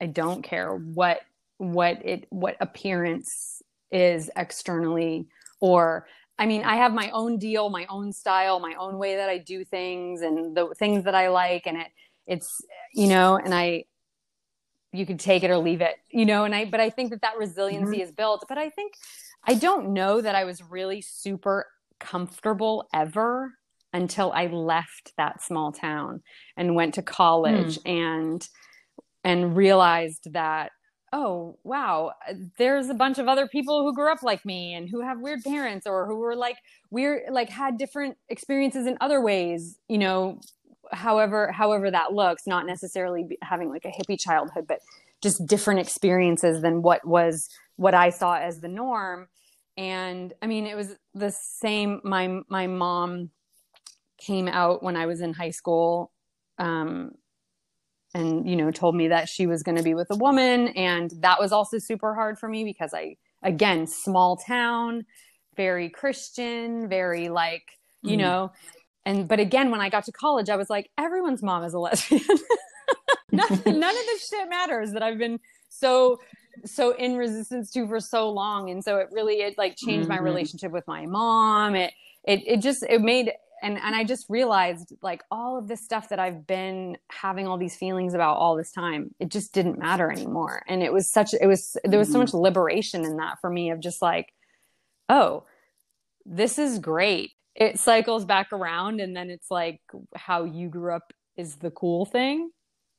I 0.02 0.08
don't 0.08 0.42
care 0.42 0.76
what 0.76 1.22
what 1.58 2.06
it 2.06 2.26
what 2.30 2.58
appearance 2.60 3.62
is 3.92 4.30
externally 4.36 5.28
or 5.60 6.08
I 6.38 6.48
mean, 6.48 6.64
I 6.64 6.76
have 6.76 6.94
my 6.94 7.10
own 7.12 7.38
deal, 7.38 7.70
my 7.70 7.86
own 7.90 8.12
style, 8.12 8.60
my 8.60 8.74
own 8.78 8.98
way 8.98 9.16
that 9.16 9.30
I 9.30 9.38
do 9.38 9.64
things 9.64 10.22
and 10.22 10.56
the 10.56 10.76
things 10.78 11.06
that 11.06 11.16
I 11.16 11.30
like 11.30 11.66
and 11.66 11.78
it 11.78 11.88
it's 12.28 12.62
you 12.94 13.08
know, 13.08 13.38
and 13.38 13.54
I 13.54 13.86
you 14.92 15.06
could 15.06 15.20
take 15.20 15.44
it 15.44 15.52
or 15.52 15.58
leave 15.58 15.82
it, 15.82 15.96
you 16.10 16.26
know, 16.26 16.44
and 16.46 16.54
I 16.54 16.66
but 16.66 16.80
I 16.80 16.90
think 16.90 17.12
that 17.12 17.22
that 17.22 17.38
resiliency 17.38 17.98
mm-hmm. 17.98 18.02
is 18.02 18.12
built, 18.12 18.46
but 18.50 18.58
I 18.58 18.70
think 18.70 18.94
I 19.48 19.54
don't 19.54 19.94
know 19.94 20.22
that 20.22 20.36
I 20.36 20.44
was 20.44 20.62
really 20.64 21.02
super 21.02 21.68
comfortable 22.00 22.88
ever 22.94 23.54
until 23.94 24.32
I 24.34 24.48
left 24.48 25.14
that 25.18 25.42
small 25.42 25.72
town 25.72 26.22
and 26.58 26.76
went 26.76 26.96
to 26.96 27.02
college 27.02 27.80
mm. 27.80 27.90
and 27.90 28.48
and 29.24 29.56
realized 29.56 30.34
that 30.34 30.72
oh 31.16 31.58
wow 31.64 32.12
there's 32.58 32.90
a 32.90 32.94
bunch 32.94 33.18
of 33.18 33.30
other 33.30 33.48
people 33.48 33.84
who 33.84 33.96
grew 33.96 34.12
up 34.12 34.22
like 34.22 34.44
me 34.44 34.74
and 34.74 34.90
who 34.90 35.00
have 35.00 35.22
weird 35.22 35.42
parents 35.44 35.88
or 35.88 36.06
who 36.06 36.18
were 36.18 36.36
like 36.36 36.58
weird 36.92 37.22
like 37.32 37.50
had 37.50 37.78
different 37.78 38.18
experiences 38.28 38.86
in 38.86 38.98
other 39.00 39.22
ways 39.22 39.80
you 39.88 39.98
know 39.98 40.38
however 40.92 41.54
however 41.54 41.90
that 41.90 42.12
looks 42.12 42.46
not 42.46 42.66
necessarily 42.66 43.26
having 43.42 43.70
like 43.70 43.86
a 43.86 43.88
hippie 43.88 44.20
childhood 44.20 44.66
but 44.68 44.80
just 45.24 45.46
different 45.48 45.80
experiences 45.80 46.62
than 46.62 46.82
what 46.82 47.08
was 47.08 47.50
what 47.78 47.94
i 47.94 48.10
saw 48.10 48.36
as 48.36 48.60
the 48.60 48.68
norm. 48.68 49.28
And 49.78 50.34
i 50.42 50.48
mean 50.48 50.66
it 50.68 50.76
was 50.76 50.96
the 51.14 51.32
same 51.32 52.02
my 52.04 52.42
my 52.50 52.68
mom 52.68 53.30
came 54.18 54.50
out 54.50 54.84
when 54.84 54.98
i 54.98 55.06
was 55.06 55.22
in 55.22 55.34
high 55.34 55.52
school 55.52 56.12
um, 56.58 57.12
and 58.16 58.50
you 58.50 58.56
know 58.56 58.72
told 58.72 58.96
me 58.96 59.10
that 59.10 59.30
she 59.30 59.46
was 59.46 59.62
going 59.62 59.76
to 59.76 59.84
be 59.84 59.94
with 59.94 60.10
a 60.10 60.16
woman 60.16 60.70
and 60.70 61.12
that 61.20 61.40
was 61.40 61.52
also 61.52 61.78
super 61.78 62.16
hard 62.16 62.40
for 62.40 62.48
me 62.50 62.64
because 62.64 62.94
i 62.94 63.16
again 63.44 63.86
small 63.86 64.38
town 64.38 65.06
very 65.56 65.90
christian 65.90 66.88
very 66.88 67.30
like 67.30 67.78
you 68.02 68.16
mm. 68.16 68.22
know 68.22 68.52
and 69.06 69.28
but 69.28 69.40
again 69.40 69.70
when 69.70 69.82
i 69.82 69.90
got 69.90 70.06
to 70.06 70.12
college 70.12 70.50
i 70.50 70.56
was 70.56 70.70
like 70.70 70.90
everyone's 70.98 71.44
mom 71.44 71.64
is 71.64 71.74
a 71.74 71.80
lesbian 71.80 72.22
none, 73.32 73.50
none 73.66 73.98
of 73.98 74.06
this 74.06 74.30
shit 74.30 74.50
matters 74.50 74.94
that 74.94 75.04
i've 75.04 75.18
been 75.18 75.40
so 75.68 76.18
so 76.64 76.96
in 76.96 77.18
resistance 77.18 77.70
to 77.70 77.86
for 77.86 78.00
so 78.00 78.30
long 78.30 78.70
and 78.70 78.82
so 78.82 78.98
it 78.98 79.10
really 79.12 79.36
it 79.36 79.58
like 79.58 79.76
changed 79.76 80.08
mm-hmm. 80.08 80.16
my 80.16 80.20
relationship 80.20 80.72
with 80.72 80.88
my 80.88 81.06
mom 81.06 81.76
it 81.76 81.94
it 82.24 82.42
it 82.48 82.62
just 82.62 82.82
it 82.84 83.02
made 83.02 83.32
and 83.66 83.80
and 83.80 83.96
I 83.96 84.04
just 84.04 84.28
realized 84.30 84.94
like 85.02 85.24
all 85.32 85.58
of 85.58 85.68
this 85.68 85.84
stuff 85.84 86.10
that 86.10 86.20
I've 86.20 86.46
been 86.46 86.98
having 87.12 87.48
all 87.48 87.58
these 87.58 87.76
feelings 87.76 88.14
about 88.14 88.38
all 88.38 88.56
this 88.56 88.72
time, 88.72 89.14
it 89.20 89.30
just 89.30 89.54
didn't 89.54 89.80
matter 89.80 90.12
anymore. 90.12 90.62
And 90.68 90.84
it 90.84 90.94
was 90.94 91.12
such 91.12 91.34
it 91.34 91.48
was 91.48 91.76
there 91.84 91.98
was 92.00 92.12
so 92.12 92.20
much 92.20 92.30
mm-hmm. 92.30 92.38
liberation 92.38 93.04
in 93.04 93.18
that 93.18 93.40
for 93.42 93.50
me 93.50 93.72
of 93.72 93.80
just 93.80 94.04
like, 94.04 94.32
oh, 95.10 95.46
this 96.26 96.60
is 96.60 96.78
great. 96.78 97.32
It 97.56 97.80
cycles 97.80 98.24
back 98.24 98.54
around 98.54 99.02
and 99.02 99.16
then 99.16 99.32
it's 99.32 99.50
like 99.50 99.82
how 100.16 100.44
you 100.44 100.70
grew 100.70 100.94
up 100.94 101.12
is 101.36 101.56
the 101.56 101.72
cool 101.72 102.06
thing, 102.06 102.52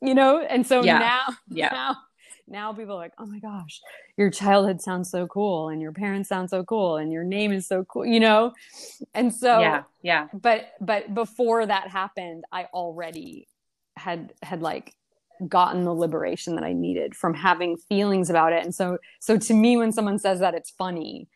you 0.02 0.14
know? 0.14 0.40
And 0.40 0.66
so 0.66 0.82
yeah. 0.82 0.99
now 0.99 1.37
yeah. 1.49 1.68
now 1.70 1.96
now 2.48 2.72
people 2.72 2.94
are 2.94 2.98
like, 2.98 3.12
oh 3.18 3.26
my 3.26 3.38
gosh, 3.38 3.80
your 4.16 4.30
childhood 4.30 4.80
sounds 4.80 5.10
so 5.10 5.26
cool 5.26 5.68
and 5.68 5.80
your 5.80 5.92
parents 5.92 6.28
sound 6.28 6.50
so 6.50 6.62
cool 6.62 6.96
and 6.96 7.12
your 7.12 7.24
name 7.24 7.52
is 7.52 7.66
so 7.66 7.84
cool, 7.84 8.06
you 8.06 8.20
know? 8.20 8.52
And 9.14 9.34
so, 9.34 9.60
yeah, 9.60 9.82
yeah. 10.02 10.28
But, 10.32 10.72
but 10.80 11.12
before 11.14 11.66
that 11.66 11.88
happened, 11.88 12.44
I 12.52 12.64
already 12.72 13.48
had, 13.96 14.32
had 14.42 14.62
like 14.62 14.94
gotten 15.48 15.84
the 15.84 15.94
liberation 15.94 16.54
that 16.54 16.64
I 16.64 16.72
needed 16.72 17.14
from 17.16 17.34
having 17.34 17.76
feelings 17.76 18.30
about 18.30 18.52
it. 18.52 18.64
And 18.64 18.74
so, 18.74 18.98
so 19.20 19.36
to 19.36 19.54
me, 19.54 19.76
when 19.76 19.92
someone 19.92 20.18
says 20.18 20.40
that, 20.40 20.54
it's 20.54 20.70
funny. 20.70 21.28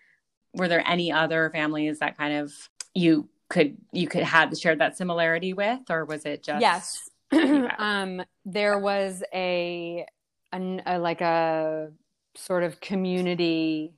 Were 0.54 0.68
there 0.68 0.84
any 0.86 1.12
other 1.12 1.50
families 1.50 1.98
that 1.98 2.16
kind 2.16 2.34
of 2.34 2.52
you 2.94 3.28
could, 3.48 3.76
you 3.92 4.06
could 4.06 4.22
have 4.22 4.56
shared 4.56 4.78
that 4.80 4.96
similarity 4.96 5.52
with, 5.52 5.80
or 5.90 6.04
was 6.04 6.24
it 6.24 6.42
just? 6.42 6.60
Yes. 6.60 7.08
um, 7.78 8.22
there 8.44 8.78
was 8.78 9.22
a 9.32 10.06
a, 10.52 10.80
a, 10.86 10.98
like 10.98 11.20
a 11.20 11.90
sort 12.34 12.62
of 12.62 12.80
community 12.80 13.94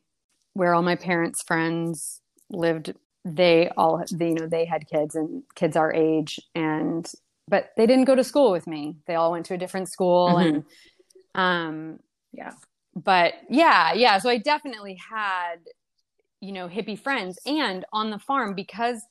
where 0.55 0.75
all 0.75 0.83
my 0.83 0.97
parents' 0.97 1.43
friends 1.43 2.21
lived. 2.51 2.95
They 3.25 3.71
all, 3.77 4.03
they, 4.11 4.29
you 4.31 4.35
know, 4.35 4.49
they 4.49 4.65
had 4.65 4.89
kids 4.89 5.15
and 5.15 5.45
kids 5.55 5.77
our 5.77 5.93
age, 5.93 6.41
and 6.55 7.11
but 7.49 7.71
they 7.77 7.87
didn't 7.87 8.05
go 8.05 8.15
to 8.15 8.25
school 8.25 8.51
with 8.51 8.67
me. 8.67 8.97
They 9.07 9.15
all 9.15 9.31
went 9.31 9.47
to 9.47 9.55
a 9.55 9.59
different 9.59 9.89
school, 9.89 10.31
mm-hmm. 10.31 10.57
and 10.57 10.65
um, 11.35 11.99
yeah. 12.33 12.53
But 12.95 13.35
yeah, 13.49 13.93
yeah. 13.93 14.19
So 14.19 14.29
I 14.29 14.39
definitely 14.39 14.99
had, 15.11 15.57
you 16.41 16.53
know, 16.53 16.69
hippie 16.69 16.99
friends, 16.99 17.39
and 17.47 17.85
on 17.93 18.11
the 18.11 18.19
farm 18.19 18.55
because 18.55 19.03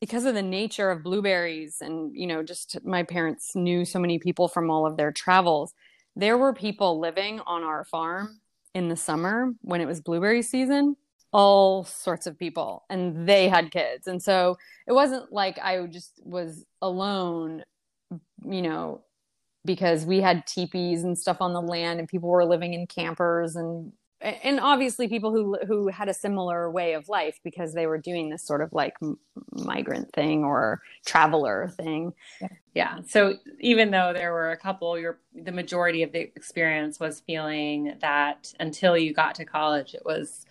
because 0.00 0.24
of 0.24 0.34
the 0.34 0.42
nature 0.42 0.90
of 0.90 1.02
blueberries 1.02 1.78
and 1.80 2.14
you 2.14 2.26
know 2.26 2.42
just 2.42 2.78
my 2.84 3.02
parents 3.02 3.56
knew 3.56 3.84
so 3.84 3.98
many 3.98 4.18
people 4.18 4.48
from 4.48 4.70
all 4.70 4.86
of 4.86 4.96
their 4.96 5.10
travels 5.12 5.72
there 6.16 6.38
were 6.38 6.52
people 6.52 6.98
living 6.98 7.40
on 7.40 7.62
our 7.62 7.84
farm 7.84 8.40
in 8.74 8.88
the 8.88 8.96
summer 8.96 9.52
when 9.60 9.80
it 9.80 9.86
was 9.86 10.00
blueberry 10.00 10.42
season 10.42 10.96
all 11.32 11.84
sorts 11.84 12.26
of 12.26 12.38
people 12.38 12.84
and 12.88 13.28
they 13.28 13.48
had 13.48 13.70
kids. 13.70 14.06
And 14.06 14.22
so 14.22 14.56
it 14.86 14.92
wasn't 14.92 15.32
like 15.32 15.58
i 15.58 15.84
just 15.86 16.20
was 16.24 16.64
alone 16.80 17.62
you 18.44 18.62
know 18.62 19.02
because 19.64 20.06
we 20.06 20.20
had 20.20 20.46
teepees 20.46 21.02
and 21.02 21.18
stuff 21.18 21.38
on 21.40 21.52
the 21.52 21.60
land 21.60 21.98
and 21.98 22.08
people 22.08 22.28
were 22.28 22.44
living 22.44 22.72
in 22.72 22.86
campers 22.86 23.56
and 23.56 23.92
and 24.20 24.60
obviously 24.60 25.08
people 25.08 25.30
who 25.30 25.58
who 25.66 25.88
had 25.88 26.08
a 26.08 26.14
similar 26.14 26.70
way 26.70 26.94
of 26.94 27.08
life 27.08 27.38
because 27.44 27.74
they 27.74 27.86
were 27.86 27.98
doing 27.98 28.30
this 28.30 28.42
sort 28.42 28.62
of 28.62 28.72
like 28.72 28.94
migrant 29.52 30.12
thing 30.12 30.42
or 30.42 30.80
traveler 31.04 31.68
thing. 31.76 32.12
Yeah. 32.74 33.00
So 33.06 33.34
even 33.60 33.90
though 33.90 34.12
there 34.12 34.32
were 34.32 34.52
a 34.52 34.56
couple 34.56 34.98
your 34.98 35.18
the 35.34 35.52
majority 35.52 36.02
of 36.02 36.12
the 36.12 36.20
experience 36.20 36.98
was 36.98 37.20
feeling 37.20 37.96
that 38.00 38.52
until 38.58 38.96
you 38.96 39.12
got 39.12 39.34
to 39.36 39.44
college 39.44 39.94
it 39.94 40.02
was 40.04 40.46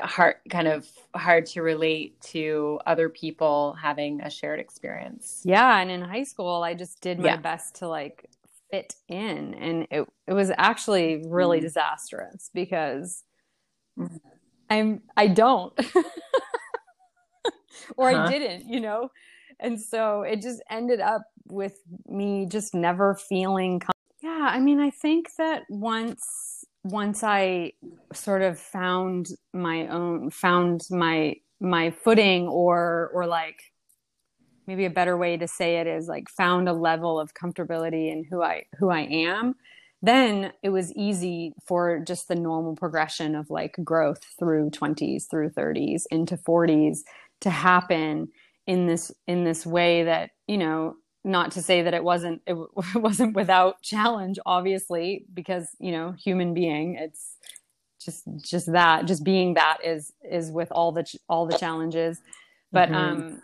hard 0.00 0.36
kind 0.50 0.66
of 0.66 0.88
hard 1.14 1.46
to 1.46 1.62
relate 1.62 2.20
to 2.20 2.80
other 2.84 3.08
people 3.08 3.76
having 3.80 4.20
a 4.22 4.30
shared 4.30 4.58
experience. 4.58 5.42
Yeah. 5.44 5.78
And 5.78 5.88
in 5.88 6.02
high 6.02 6.24
school 6.24 6.64
i 6.64 6.74
just 6.74 7.00
did 7.00 7.20
my 7.20 7.28
yeah. 7.28 7.36
best 7.36 7.76
to 7.76 7.88
like 7.88 8.28
fit 8.72 8.94
in 9.08 9.54
and 9.54 9.86
it, 9.90 10.08
it 10.26 10.32
was 10.32 10.50
actually 10.56 11.22
really 11.28 11.58
mm. 11.58 11.62
disastrous 11.62 12.50
because 12.54 13.22
mm. 13.98 14.18
i'm 14.70 15.02
i 15.16 15.26
don't 15.26 15.78
or 17.96 18.10
uh-huh. 18.10 18.24
i 18.24 18.30
didn't 18.30 18.66
you 18.66 18.80
know 18.80 19.10
and 19.60 19.80
so 19.80 20.22
it 20.22 20.40
just 20.40 20.62
ended 20.70 21.00
up 21.00 21.22
with 21.48 21.78
me 22.06 22.46
just 22.46 22.74
never 22.74 23.14
feeling 23.14 23.78
com- 23.78 23.90
yeah 24.22 24.48
i 24.50 24.58
mean 24.58 24.80
i 24.80 24.88
think 24.88 25.28
that 25.36 25.64
once 25.68 26.64
once 26.82 27.22
i 27.22 27.70
sort 28.14 28.40
of 28.40 28.58
found 28.58 29.28
my 29.52 29.86
own 29.88 30.30
found 30.30 30.80
my 30.90 31.34
my 31.60 31.90
footing 31.90 32.48
or 32.48 33.10
or 33.12 33.26
like 33.26 33.62
maybe 34.72 34.86
a 34.86 34.90
better 34.90 35.18
way 35.18 35.36
to 35.36 35.46
say 35.46 35.76
it 35.76 35.86
is 35.86 36.08
like 36.08 36.30
found 36.30 36.66
a 36.66 36.72
level 36.72 37.20
of 37.20 37.34
comfortability 37.34 38.10
in 38.10 38.24
who 38.24 38.42
I 38.42 38.64
who 38.78 38.88
I 38.88 39.00
am, 39.00 39.54
then 40.00 40.50
it 40.62 40.70
was 40.70 40.94
easy 40.94 41.52
for 41.66 41.98
just 41.98 42.28
the 42.28 42.34
normal 42.34 42.74
progression 42.74 43.34
of 43.34 43.50
like 43.50 43.76
growth 43.84 44.24
through 44.38 44.70
20s 44.70 45.28
through 45.30 45.50
30s 45.50 46.04
into 46.10 46.38
40s 46.38 47.00
to 47.42 47.50
happen 47.50 48.28
in 48.66 48.86
this 48.86 49.12
in 49.26 49.44
this 49.44 49.66
way 49.66 50.04
that, 50.04 50.30
you 50.46 50.56
know, 50.56 50.96
not 51.22 51.50
to 51.50 51.60
say 51.60 51.82
that 51.82 51.92
it 51.92 52.02
wasn't 52.02 52.40
it, 52.46 52.56
wasn't 52.94 53.36
without 53.36 53.82
challenge 53.82 54.38
obviously 54.46 55.26
because 55.34 55.68
you 55.80 55.92
know 55.92 56.12
human 56.12 56.54
being 56.54 56.96
it's 56.98 57.36
just 58.02 58.24
just 58.42 58.72
that 58.72 59.04
just 59.04 59.22
being 59.22 59.52
that 59.54 59.76
is 59.84 60.14
is 60.28 60.50
with 60.50 60.72
all 60.72 60.92
the 60.92 61.04
all 61.28 61.46
the 61.46 61.58
challenges 61.58 62.20
but 62.72 62.88
mm-hmm. 62.88 62.96
um 62.96 63.42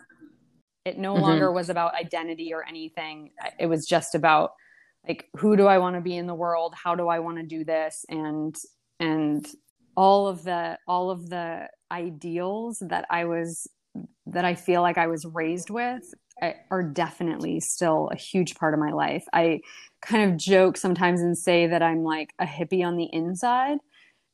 it 0.88 0.98
no 0.98 1.14
mm-hmm. 1.14 1.22
longer 1.22 1.52
was 1.52 1.70
about 1.70 1.94
identity 1.94 2.52
or 2.52 2.64
anything. 2.64 3.30
It 3.58 3.66
was 3.66 3.86
just 3.86 4.14
about 4.14 4.52
like 5.06 5.28
who 5.36 5.56
do 5.56 5.66
i 5.66 5.78
want 5.78 5.96
to 5.96 6.00
be 6.00 6.16
in 6.16 6.26
the 6.26 6.34
world? 6.34 6.74
How 6.74 6.94
do 6.94 7.08
i 7.08 7.18
want 7.20 7.38
to 7.38 7.44
do 7.44 7.64
this? 7.64 8.04
And 8.08 8.56
and 8.98 9.46
all 9.96 10.26
of 10.26 10.44
the 10.44 10.78
all 10.86 11.10
of 11.10 11.28
the 11.28 11.68
ideals 11.90 12.82
that 12.86 13.04
i 13.10 13.24
was 13.24 13.66
that 14.26 14.44
i 14.44 14.54
feel 14.54 14.82
like 14.82 14.98
i 14.98 15.06
was 15.06 15.24
raised 15.24 15.70
with 15.70 16.02
are 16.70 16.84
definitely 16.84 17.58
still 17.58 18.08
a 18.12 18.16
huge 18.16 18.54
part 18.54 18.72
of 18.72 18.78
my 18.78 18.92
life. 18.92 19.24
I 19.32 19.60
kind 20.02 20.30
of 20.30 20.38
joke 20.38 20.76
sometimes 20.76 21.20
and 21.20 21.36
say 21.36 21.66
that 21.66 21.82
i'm 21.82 22.04
like 22.04 22.32
a 22.38 22.44
hippie 22.44 22.84
on 22.84 22.96
the 22.96 23.08
inside 23.12 23.78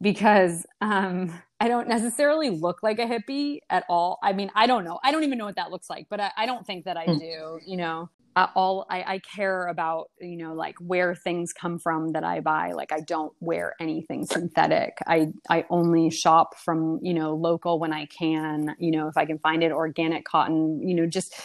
because 0.01 0.67
um, 0.81 1.33
I 1.61 1.69
don't 1.69 1.89
necessarily 1.89 2.51
look 2.51 2.83
like 2.83 2.99
a 2.99 3.07
hippie 3.07 3.61
at 3.71 3.85
all. 3.89 4.19
I 4.23 4.33
mean, 4.33 4.51
I 4.55 4.67
don't 4.67 4.85
know. 4.85 4.99
I 5.03 5.13
don't 5.13 5.25
even 5.25 5.39
know 5.39 5.47
what 5.47 5.57
that 5.57 5.71
looks 5.71 5.89
like, 5.89 6.07
but 6.11 6.21
I, 6.21 6.31
I 6.37 6.47
don't 6.47 6.67
think 6.67 6.85
that 6.85 6.97
I 6.97 7.05
hmm. 7.05 7.19
do. 7.19 7.61
You 7.65 7.77
know, 7.77 8.11
uh, 8.37 8.49
all 8.55 8.87
I, 8.91 9.15
I, 9.15 9.19
care 9.21 9.69
about, 9.69 10.11
you 10.21 10.37
know, 10.37 10.55
like 10.55 10.75
where 10.81 11.15
things 11.15 11.53
come 11.53 11.79
from 11.79 12.13
that 12.13 12.25
I 12.25 12.41
buy. 12.41 12.73
Like 12.73 12.93
I 12.93 13.01
don't 13.01 13.33
wear 13.41 13.75
anything 13.81 14.27
synthetic. 14.27 14.99
I 15.07 15.29
I 15.49 15.65
only 15.71 16.11
shop 16.11 16.57
from 16.59 16.99
you 17.01 17.15
know 17.15 17.35
local 17.35 17.79
when 17.79 17.93
I 17.93 18.07
can. 18.07 18.75
You 18.79 18.91
know, 18.91 19.09
if 19.09 19.17
I 19.17 19.25
can 19.25 19.39
find 19.39 19.63
it, 19.63 19.73
organic 19.73 20.25
cotton. 20.25 20.87
You 20.87 20.95
know, 20.95 21.07
just 21.07 21.41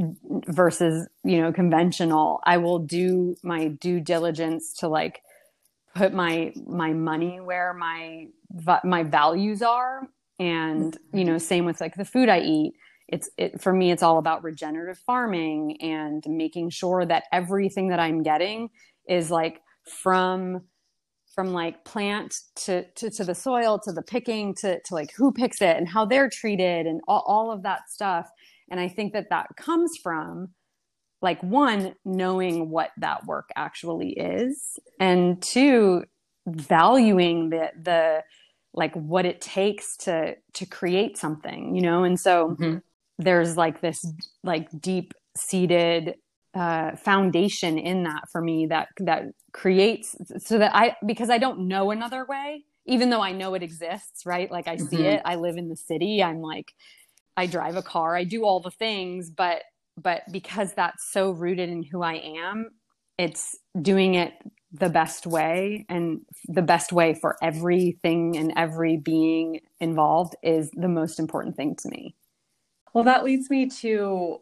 versus 0.00 1.06
you 1.24 1.40
know 1.40 1.52
conventional. 1.52 2.40
I 2.44 2.56
will 2.56 2.78
do 2.78 3.36
my 3.42 3.68
due 3.68 4.00
diligence 4.00 4.72
to 4.78 4.88
like 4.88 5.22
put 5.94 6.12
my 6.12 6.52
my 6.66 6.92
money 6.92 7.40
where 7.40 7.74
my 7.74 8.26
my 8.84 9.02
values 9.02 9.62
are. 9.62 10.08
And 10.38 10.94
mm-hmm. 10.94 11.18
you 11.18 11.24
know 11.24 11.38
same 11.38 11.64
with 11.64 11.80
like 11.80 11.96
the 11.96 12.04
food 12.04 12.28
i 12.28 12.40
eat. 12.40 12.74
It's 13.08 13.28
it 13.36 13.60
for 13.60 13.72
me 13.72 13.90
it's 13.90 14.02
all 14.02 14.18
about 14.18 14.44
regenerative 14.44 14.98
farming 14.98 15.78
and 15.80 16.22
making 16.26 16.70
sure 16.70 17.04
that 17.04 17.24
everything 17.32 17.88
that 17.88 17.98
i'm 17.98 18.22
getting 18.22 18.70
is 19.08 19.30
like 19.30 19.60
from 19.84 20.62
from 21.34 21.52
like 21.52 21.84
plant 21.84 22.34
to, 22.56 22.84
to, 22.96 23.08
to 23.08 23.22
the 23.22 23.34
soil 23.34 23.78
to 23.78 23.92
the 23.92 24.02
picking 24.02 24.52
to, 24.52 24.80
to 24.84 24.94
like 24.94 25.12
who 25.16 25.32
picks 25.32 25.62
it 25.62 25.76
and 25.76 25.88
how 25.88 26.04
they're 26.04 26.28
treated 26.28 26.86
and 26.86 27.00
all, 27.06 27.22
all 27.24 27.52
of 27.52 27.62
that 27.62 27.88
stuff. 27.88 28.28
And 28.70 28.78
i 28.78 28.88
think 28.88 29.12
that 29.12 29.30
that 29.30 29.48
comes 29.56 29.96
from 30.02 30.50
like 31.22 31.42
one 31.42 31.94
knowing 32.04 32.70
what 32.70 32.90
that 32.98 33.26
work 33.26 33.50
actually 33.56 34.10
is 34.10 34.78
and 34.98 35.42
two 35.42 36.04
valuing 36.46 37.50
the 37.50 37.70
the 37.80 38.22
like 38.72 38.94
what 38.94 39.26
it 39.26 39.40
takes 39.40 39.96
to 39.96 40.34
to 40.54 40.66
create 40.66 41.18
something 41.18 41.74
you 41.74 41.82
know? 41.82 42.04
And 42.04 42.18
so 42.18 42.50
mm-hmm. 42.50 42.78
there's 43.18 43.56
like 43.56 43.80
this 43.80 44.04
like 44.42 44.68
deep 44.80 45.12
seated 45.36 46.14
uh, 46.54 46.96
foundation 46.96 47.78
in 47.78 48.02
that 48.04 48.24
for 48.32 48.40
me 48.40 48.66
that 48.66 48.88
that 48.98 49.24
creates 49.52 50.16
so 50.38 50.58
that 50.58 50.74
I 50.74 50.96
because 51.06 51.30
I 51.30 51.38
don't 51.38 51.68
know 51.68 51.90
another 51.90 52.24
way 52.24 52.64
even 52.86 53.10
though 53.10 53.20
I 53.20 53.32
know 53.32 53.54
it 53.54 53.62
exists 53.62 54.24
right? 54.26 54.50
Like 54.50 54.66
I 54.66 54.76
mm-hmm. 54.76 54.86
see 54.86 55.02
it. 55.04 55.22
I 55.24 55.36
live 55.36 55.56
in 55.56 55.68
the 55.68 55.76
city. 55.76 56.22
I'm 56.22 56.40
like 56.40 56.72
I 57.36 57.46
drive 57.46 57.76
a 57.76 57.82
car. 57.82 58.16
I 58.16 58.24
do 58.24 58.44
all 58.44 58.60
the 58.60 58.70
things 58.70 59.30
but 59.30 59.62
but 60.00 60.22
because 60.30 60.72
that's 60.74 61.10
so 61.10 61.30
rooted 61.30 61.68
in 61.68 61.82
who 61.82 62.02
I 62.02 62.14
am, 62.14 62.70
it's 63.18 63.56
doing 63.80 64.14
it 64.14 64.32
the 64.72 64.88
best 64.88 65.26
way 65.26 65.84
and 65.88 66.20
the 66.46 66.62
best 66.62 66.92
way 66.92 67.14
for 67.14 67.36
everything 67.42 68.36
and 68.36 68.52
every 68.56 68.96
being 68.96 69.60
involved 69.80 70.36
is 70.42 70.70
the 70.70 70.88
most 70.88 71.18
important 71.18 71.56
thing 71.56 71.74
to 71.76 71.88
me. 71.88 72.14
Well, 72.92 73.04
that 73.04 73.24
leads 73.24 73.50
me 73.50 73.68
to 73.68 74.40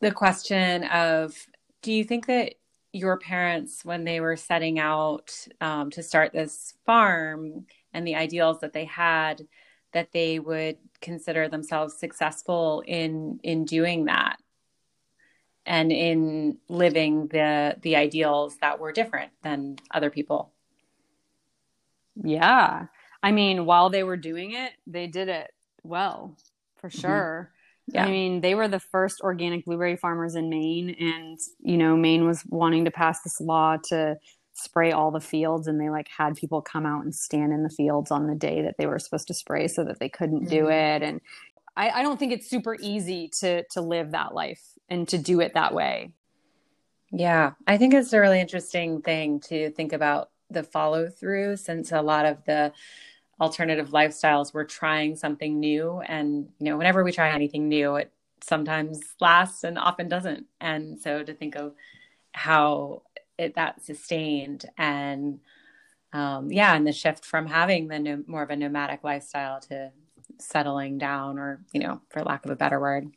the 0.00 0.12
question 0.12 0.84
of 0.84 1.34
do 1.82 1.92
you 1.92 2.04
think 2.04 2.26
that 2.26 2.54
your 2.92 3.18
parents, 3.18 3.84
when 3.84 4.04
they 4.04 4.20
were 4.20 4.36
setting 4.36 4.78
out 4.78 5.34
um, 5.60 5.90
to 5.90 6.02
start 6.02 6.32
this 6.32 6.74
farm 6.86 7.66
and 7.92 8.06
the 8.06 8.14
ideals 8.14 8.60
that 8.60 8.72
they 8.72 8.84
had, 8.84 9.46
that 9.92 10.12
they 10.12 10.38
would 10.38 10.76
consider 11.00 11.48
themselves 11.48 11.98
successful 11.98 12.82
in 12.86 13.40
in 13.42 13.64
doing 13.64 14.04
that 14.04 14.36
and 15.66 15.92
in 15.92 16.58
living 16.68 17.28
the 17.28 17.76
the 17.82 17.96
ideals 17.96 18.56
that 18.60 18.78
were 18.78 18.92
different 18.92 19.32
than 19.42 19.76
other 19.90 20.10
people 20.10 20.52
yeah 22.22 22.86
i 23.22 23.32
mean 23.32 23.66
while 23.66 23.90
they 23.90 24.02
were 24.02 24.16
doing 24.16 24.52
it 24.52 24.72
they 24.86 25.06
did 25.06 25.28
it 25.28 25.52
well 25.82 26.36
for 26.76 26.88
mm-hmm. 26.88 27.00
sure 27.00 27.50
mm-hmm. 27.90 27.96
yeah. 27.96 28.04
i 28.04 28.10
mean 28.10 28.40
they 28.40 28.54
were 28.54 28.68
the 28.68 28.80
first 28.80 29.20
organic 29.22 29.64
blueberry 29.64 29.96
farmers 29.96 30.34
in 30.34 30.48
maine 30.48 30.94
and 30.98 31.38
you 31.60 31.76
know 31.76 31.96
maine 31.96 32.26
was 32.26 32.44
wanting 32.48 32.84
to 32.84 32.90
pass 32.90 33.22
this 33.22 33.40
law 33.40 33.76
to 33.76 34.16
spray 34.56 34.92
all 34.92 35.10
the 35.10 35.20
fields 35.20 35.66
and 35.66 35.80
they 35.80 35.90
like 35.90 36.08
had 36.08 36.36
people 36.36 36.62
come 36.62 36.86
out 36.86 37.02
and 37.02 37.12
stand 37.12 37.52
in 37.52 37.64
the 37.64 37.70
fields 37.70 38.12
on 38.12 38.28
the 38.28 38.36
day 38.36 38.62
that 38.62 38.76
they 38.78 38.86
were 38.86 39.00
supposed 39.00 39.26
to 39.26 39.34
spray 39.34 39.66
so 39.66 39.82
that 39.82 39.98
they 39.98 40.08
couldn't 40.08 40.42
mm-hmm. 40.42 40.50
do 40.50 40.68
it 40.68 41.02
and 41.02 41.20
I, 41.76 41.90
I 41.90 42.02
don't 42.02 42.18
think 42.18 42.32
it's 42.32 42.48
super 42.48 42.76
easy 42.80 43.28
to 43.40 43.64
to 43.70 43.80
live 43.80 44.12
that 44.12 44.32
life 44.32 44.62
and 44.88 45.08
to 45.08 45.18
do 45.18 45.40
it 45.40 45.54
that 45.54 45.74
way. 45.74 46.12
Yeah, 47.10 47.52
I 47.66 47.76
think 47.76 47.94
it's 47.94 48.12
a 48.12 48.20
really 48.20 48.40
interesting 48.40 49.02
thing 49.02 49.40
to 49.40 49.70
think 49.70 49.92
about 49.92 50.30
the 50.50 50.62
follow 50.62 51.08
through 51.08 51.56
since 51.56 51.92
a 51.92 52.02
lot 52.02 52.26
of 52.26 52.44
the 52.44 52.72
alternative 53.40 53.90
lifestyles 53.90 54.54
we're 54.54 54.64
trying 54.64 55.16
something 55.16 55.58
new 55.58 56.00
and 56.06 56.48
you 56.60 56.66
know 56.66 56.76
whenever 56.76 57.02
we 57.02 57.10
try 57.10 57.30
anything 57.30 57.68
new 57.68 57.96
it 57.96 58.12
sometimes 58.40 59.00
lasts 59.20 59.64
and 59.64 59.78
often 59.78 60.08
doesn't 60.08 60.46
and 60.60 61.00
so 61.00 61.22
to 61.22 61.34
think 61.34 61.56
of 61.56 61.74
how 62.32 63.02
it 63.38 63.54
that 63.54 63.82
sustained 63.82 64.66
and 64.78 65.40
um, 66.12 66.52
yeah 66.52 66.74
and 66.74 66.86
the 66.86 66.92
shift 66.92 67.24
from 67.24 67.46
having 67.46 67.88
the 67.88 67.98
no, 67.98 68.22
more 68.26 68.42
of 68.42 68.50
a 68.50 68.56
nomadic 68.56 69.02
lifestyle 69.02 69.60
to 69.60 69.90
settling 70.38 70.96
down 70.96 71.38
or 71.38 71.60
you 71.72 71.80
know 71.80 72.00
for 72.10 72.22
lack 72.22 72.44
of 72.44 72.52
a 72.52 72.56
better 72.56 72.78
word 72.78 73.10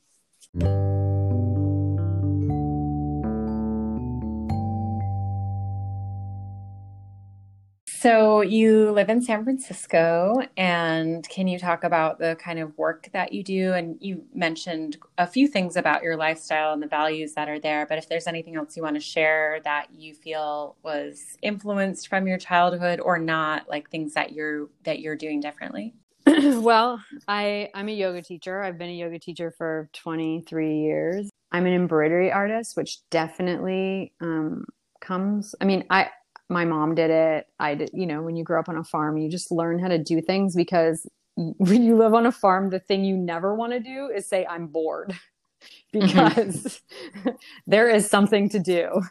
So 8.08 8.40
you 8.40 8.92
live 8.92 9.10
in 9.10 9.22
San 9.22 9.44
Francisco, 9.44 10.42
and 10.56 11.28
can 11.28 11.46
you 11.46 11.60
talk 11.60 11.84
about 11.84 12.20
the 12.20 12.38
kind 12.40 12.58
of 12.58 12.78
work 12.78 13.10
that 13.12 13.34
you 13.34 13.44
do? 13.44 13.74
And 13.74 13.98
you 14.00 14.24
mentioned 14.34 14.96
a 15.18 15.28
few 15.28 15.46
things 15.46 15.76
about 15.76 16.04
your 16.04 16.16
lifestyle 16.16 16.72
and 16.72 16.82
the 16.82 16.88
values 16.88 17.34
that 17.34 17.50
are 17.50 17.60
there. 17.60 17.86
But 17.86 17.98
if 17.98 18.08
there's 18.08 18.26
anything 18.26 18.56
else 18.56 18.78
you 18.78 18.84
want 18.84 18.96
to 18.96 19.02
share 19.02 19.60
that 19.66 19.88
you 19.94 20.14
feel 20.14 20.78
was 20.84 21.38
influenced 21.42 22.08
from 22.08 22.28
your 22.28 22.38
childhood 22.38 23.02
or 23.02 23.20
not, 23.20 23.68
like 23.68 23.90
things 23.90 24.14
that 24.14 24.32
you're 24.32 24.70
that 24.86 25.00
you're 25.00 25.18
doing 25.18 25.42
differently. 25.42 25.94
well, 26.26 27.04
I 27.28 27.70
I'm 27.74 27.90
a 27.90 27.94
yoga 27.94 28.22
teacher. 28.22 28.64
I've 28.64 28.78
been 28.78 28.90
a 28.90 28.94
yoga 28.94 29.20
teacher 29.20 29.52
for 29.52 29.90
23 29.92 30.78
years. 30.78 31.30
I'm 31.52 31.66
an 31.66 31.74
embroidery 31.74 32.32
artist, 32.32 32.78
which 32.78 33.00
definitely 33.10 34.14
um, 34.22 34.64
comes. 35.02 35.56
I 35.60 35.66
mean, 35.66 35.84
I 35.90 36.08
my 36.50 36.66
mom 36.66 36.96
did 36.96 37.10
it. 37.10 37.48
I 37.60 37.76
did, 37.76 37.92
you 37.94 38.06
know, 38.06 38.22
when 38.22 38.36
you 38.36 38.44
grow 38.44 38.60
up 38.60 38.70
on 38.70 38.78
a 38.78 38.84
farm, 38.84 39.18
you 39.18 39.30
just 39.30 39.52
learn 39.52 39.80
how 39.80 39.88
to 39.88 39.98
do 39.98 40.22
things 40.22 40.56
because 40.56 41.08
when 41.36 41.84
you 41.84 41.96
live 41.98 42.14
on 42.14 42.26
a 42.26 42.32
farm, 42.32 42.70
the 42.70 42.80
thing 42.80 43.04
you 43.04 43.18
never 43.18 43.54
want 43.54 43.74
to 43.74 43.80
do 43.80 44.10
is 44.14 44.28
say, 44.28 44.46
I'm 44.46 44.68
bored 44.68 45.18
because 45.94 46.82
there 47.68 47.90
is 47.90 48.10
something 48.10 48.50
to 48.50 48.60
do, 48.60 49.02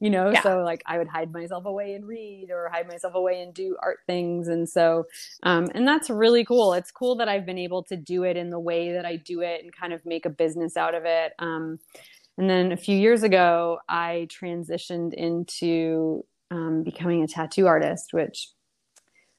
you 0.00 0.10
know? 0.10 0.30
Yeah. 0.30 0.42
So, 0.42 0.62
like, 0.62 0.82
I 0.86 0.98
would 0.98 1.08
hide 1.08 1.32
myself 1.32 1.64
away 1.64 1.94
and 1.94 2.06
read 2.06 2.48
or 2.50 2.68
hide 2.72 2.88
myself 2.88 3.14
away 3.14 3.42
and 3.42 3.54
do 3.54 3.76
art 3.82 3.98
things. 4.06 4.48
And 4.48 4.68
so, 4.68 5.04
um, 5.42 5.68
and 5.74 5.86
that's 5.88 6.10
really 6.10 6.44
cool. 6.44 6.74
It's 6.74 6.90
cool 6.90 7.16
that 7.16 7.28
I've 7.28 7.46
been 7.46 7.58
able 7.58 7.82
to 7.84 7.96
do 7.96 8.24
it 8.24 8.36
in 8.36 8.50
the 8.50 8.60
way 8.60 8.92
that 8.92 9.06
I 9.06 9.16
do 9.16 9.40
it 9.40 9.62
and 9.62 9.74
kind 9.74 9.92
of 9.92 10.04
make 10.04 10.26
a 10.26 10.30
business 10.30 10.76
out 10.76 10.94
of 10.94 11.04
it. 11.04 11.32
Um, 11.38 11.78
and 12.38 12.48
then 12.48 12.72
a 12.72 12.76
few 12.76 12.96
years 12.96 13.22
ago, 13.22 13.78
I 13.88 14.26
transitioned 14.30 15.12
into 15.14 16.24
um, 16.52 16.82
becoming 16.82 17.22
a 17.22 17.26
tattoo 17.26 17.66
artist, 17.66 18.12
which 18.12 18.50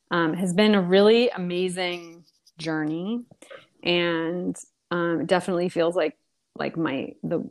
um, 0.09 0.33
has 0.33 0.53
been 0.53 0.73
a 0.73 0.81
really 0.81 1.29
amazing 1.29 2.25
journey, 2.57 3.21
and 3.83 4.55
um, 4.89 5.25
definitely 5.25 5.69
feels 5.69 5.95
like 5.95 6.17
like 6.55 6.75
my 6.75 7.13
the 7.23 7.43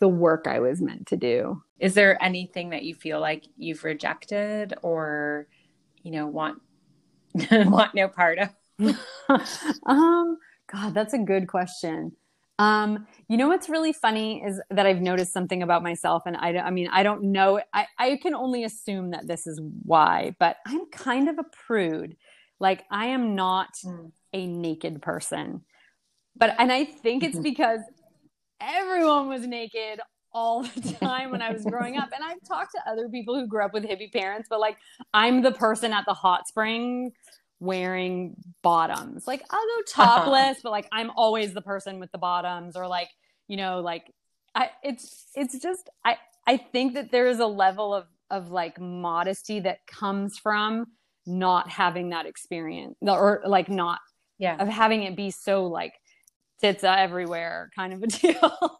the 0.00 0.08
work 0.08 0.46
I 0.46 0.60
was 0.60 0.82
meant 0.82 1.06
to 1.08 1.16
do. 1.16 1.62
Is 1.78 1.94
there 1.94 2.22
anything 2.22 2.70
that 2.70 2.82
you 2.82 2.94
feel 2.94 3.18
like 3.18 3.44
you've 3.56 3.84
rejected 3.84 4.74
or 4.82 5.46
you 6.02 6.10
know 6.10 6.26
want 6.26 6.60
want 7.50 7.94
no 7.94 8.08
part 8.08 8.38
of? 8.38 8.50
um, 9.86 10.36
God, 10.70 10.92
that's 10.92 11.14
a 11.14 11.18
good 11.18 11.48
question. 11.48 12.12
Um, 12.58 13.06
you 13.28 13.36
know 13.36 13.48
what's 13.48 13.68
really 13.68 13.92
funny 13.92 14.42
is 14.42 14.60
that 14.70 14.86
I've 14.86 15.02
noticed 15.02 15.32
something 15.32 15.62
about 15.62 15.82
myself, 15.82 16.22
and 16.26 16.36
I, 16.36 16.56
I 16.56 16.70
mean, 16.70 16.88
I 16.90 17.02
don't 17.02 17.24
know. 17.24 17.60
I, 17.74 17.86
I 17.98 18.16
can 18.16 18.34
only 18.34 18.64
assume 18.64 19.10
that 19.10 19.26
this 19.26 19.46
is 19.46 19.60
why, 19.82 20.34
but 20.38 20.56
I'm 20.66 20.86
kind 20.90 21.28
of 21.28 21.38
a 21.38 21.44
prude. 21.66 22.16
Like 22.58 22.84
I 22.90 23.06
am 23.06 23.34
not 23.34 23.74
mm. 23.84 24.10
a 24.32 24.46
naked 24.46 25.02
person, 25.02 25.62
but 26.34 26.54
and 26.58 26.72
I 26.72 26.84
think 26.84 27.22
it's 27.22 27.38
because 27.50 27.80
everyone 28.60 29.28
was 29.28 29.46
naked 29.46 30.00
all 30.32 30.62
the 30.62 30.96
time 31.00 31.30
when 31.30 31.40
I 31.40 31.50
was 31.50 31.64
growing 31.64 31.96
up. 31.96 32.10
And 32.14 32.22
I've 32.22 32.42
talked 32.46 32.72
to 32.72 32.90
other 32.90 33.08
people 33.08 33.34
who 33.34 33.46
grew 33.46 33.64
up 33.64 33.72
with 33.72 33.84
hippie 33.84 34.12
parents, 34.12 34.48
but 34.48 34.60
like 34.60 34.76
I'm 35.14 35.42
the 35.42 35.52
person 35.52 35.92
at 35.92 36.04
the 36.06 36.14
hot 36.14 36.46
spring 36.46 37.12
wearing 37.60 38.36
bottoms. 38.62 39.26
Like 39.26 39.42
I'll 39.50 39.58
go 39.58 40.02
uh-huh. 40.02 40.18
topless, 40.18 40.58
but 40.62 40.70
like 40.72 40.88
I'm 40.92 41.10
always 41.16 41.54
the 41.54 41.62
person 41.62 42.00
with 42.00 42.12
the 42.12 42.18
bottoms 42.18 42.76
or 42.76 42.86
like, 42.86 43.08
you 43.48 43.56
know, 43.56 43.80
like 43.80 44.12
I 44.54 44.70
it's 44.82 45.26
it's 45.34 45.58
just 45.60 45.88
I 46.04 46.16
I 46.46 46.56
think 46.56 46.94
that 46.94 47.10
there 47.10 47.26
is 47.26 47.40
a 47.40 47.46
level 47.46 47.94
of 47.94 48.06
of 48.30 48.50
like 48.50 48.80
modesty 48.80 49.60
that 49.60 49.86
comes 49.86 50.38
from 50.38 50.86
not 51.26 51.68
having 51.68 52.10
that 52.10 52.26
experience 52.26 52.96
or 53.02 53.42
like 53.46 53.68
not 53.68 54.00
yeah. 54.38 54.56
of 54.60 54.68
having 54.68 55.02
it 55.02 55.16
be 55.16 55.30
so 55.30 55.66
like 55.66 55.94
tits 56.60 56.84
everywhere 56.84 57.70
kind 57.74 57.92
of 57.92 58.02
a 58.02 58.06
deal. 58.06 58.78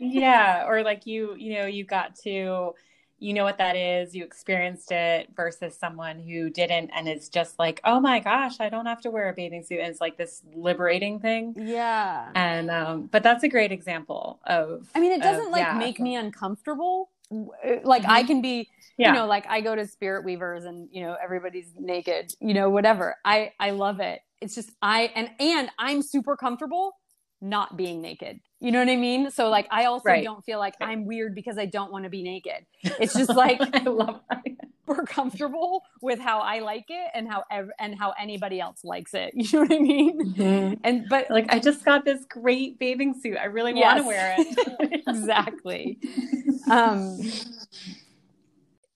Yeah 0.00 0.66
or 0.66 0.82
like 0.82 1.06
you 1.06 1.34
you 1.36 1.54
know 1.54 1.66
you 1.66 1.84
got 1.84 2.14
to 2.24 2.72
you 3.18 3.32
know 3.32 3.44
what 3.44 3.58
that 3.58 3.76
is, 3.76 4.14
you 4.14 4.24
experienced 4.24 4.92
it 4.92 5.28
versus 5.34 5.76
someone 5.76 6.18
who 6.18 6.50
didn't 6.50 6.90
and 6.90 7.08
is 7.08 7.28
just 7.28 7.58
like, 7.58 7.80
oh 7.84 7.98
my 7.98 8.20
gosh, 8.20 8.60
I 8.60 8.68
don't 8.68 8.86
have 8.86 9.00
to 9.02 9.10
wear 9.10 9.30
a 9.30 9.32
bathing 9.32 9.62
suit. 9.62 9.80
And 9.80 9.88
it's 9.88 10.00
like 10.00 10.18
this 10.18 10.42
liberating 10.54 11.18
thing. 11.20 11.54
Yeah. 11.56 12.30
And, 12.34 12.70
um, 12.70 13.06
but 13.06 13.22
that's 13.22 13.42
a 13.42 13.48
great 13.48 13.72
example 13.72 14.40
of, 14.46 14.88
I 14.94 15.00
mean, 15.00 15.12
it 15.12 15.22
doesn't 15.22 15.46
of, 15.46 15.52
like 15.52 15.62
yeah. 15.62 15.78
make 15.78 15.98
me 15.98 16.14
uncomfortable. 16.14 17.10
Like 17.30 18.02
mm-hmm. 18.02 18.10
I 18.10 18.22
can 18.22 18.42
be, 18.42 18.68
yeah. 18.98 19.08
you 19.08 19.14
know, 19.14 19.26
like 19.26 19.46
I 19.48 19.62
go 19.62 19.74
to 19.74 19.86
spirit 19.86 20.24
weavers 20.24 20.64
and, 20.64 20.88
you 20.92 21.02
know, 21.02 21.16
everybody's 21.22 21.72
naked, 21.78 22.32
you 22.40 22.52
know, 22.54 22.68
whatever. 22.68 23.16
I, 23.24 23.52
I 23.58 23.70
love 23.70 24.00
it. 24.00 24.20
It's 24.42 24.54
just, 24.54 24.70
I, 24.82 25.10
and, 25.14 25.30
and 25.40 25.70
I'm 25.78 26.02
super 26.02 26.36
comfortable 26.36 26.92
not 27.40 27.76
being 27.76 28.00
naked. 28.00 28.40
You 28.60 28.72
know 28.72 28.78
what 28.78 28.88
I 28.88 28.96
mean? 28.96 29.30
So 29.30 29.48
like 29.48 29.66
I 29.70 29.84
also 29.84 30.04
right. 30.08 30.24
don't 30.24 30.44
feel 30.44 30.58
like 30.58 30.74
right. 30.80 30.88
I'm 30.90 31.06
weird 31.06 31.34
because 31.34 31.58
I 31.58 31.66
don't 31.66 31.92
want 31.92 32.04
to 32.04 32.10
be 32.10 32.22
naked. 32.22 32.66
It's 32.98 33.14
just 33.14 33.30
like 33.30 33.60
I 33.74 33.82
love 33.82 34.20
we're 34.86 35.04
comfortable 35.04 35.82
with 36.00 36.18
how 36.18 36.38
I 36.40 36.60
like 36.60 36.86
it 36.88 37.10
and 37.12 37.28
how 37.28 37.42
ev- 37.50 37.70
and 37.78 37.98
how 37.98 38.14
anybody 38.18 38.60
else 38.60 38.84
likes 38.84 39.14
it. 39.14 39.32
You 39.36 39.46
know 39.52 39.60
what 39.60 39.72
I 39.72 39.78
mean? 39.78 40.34
Mm-hmm. 40.34 40.74
And 40.84 41.08
but 41.08 41.30
like 41.30 41.46
I 41.52 41.58
just 41.58 41.84
got 41.84 42.04
this 42.04 42.24
great 42.28 42.78
bathing 42.78 43.14
suit. 43.20 43.36
I 43.36 43.46
really 43.46 43.74
yes. 43.74 43.84
want 43.84 43.98
to 43.98 44.06
wear 44.06 44.34
it. 44.38 45.02
exactly. 45.06 45.98
um 46.70 47.18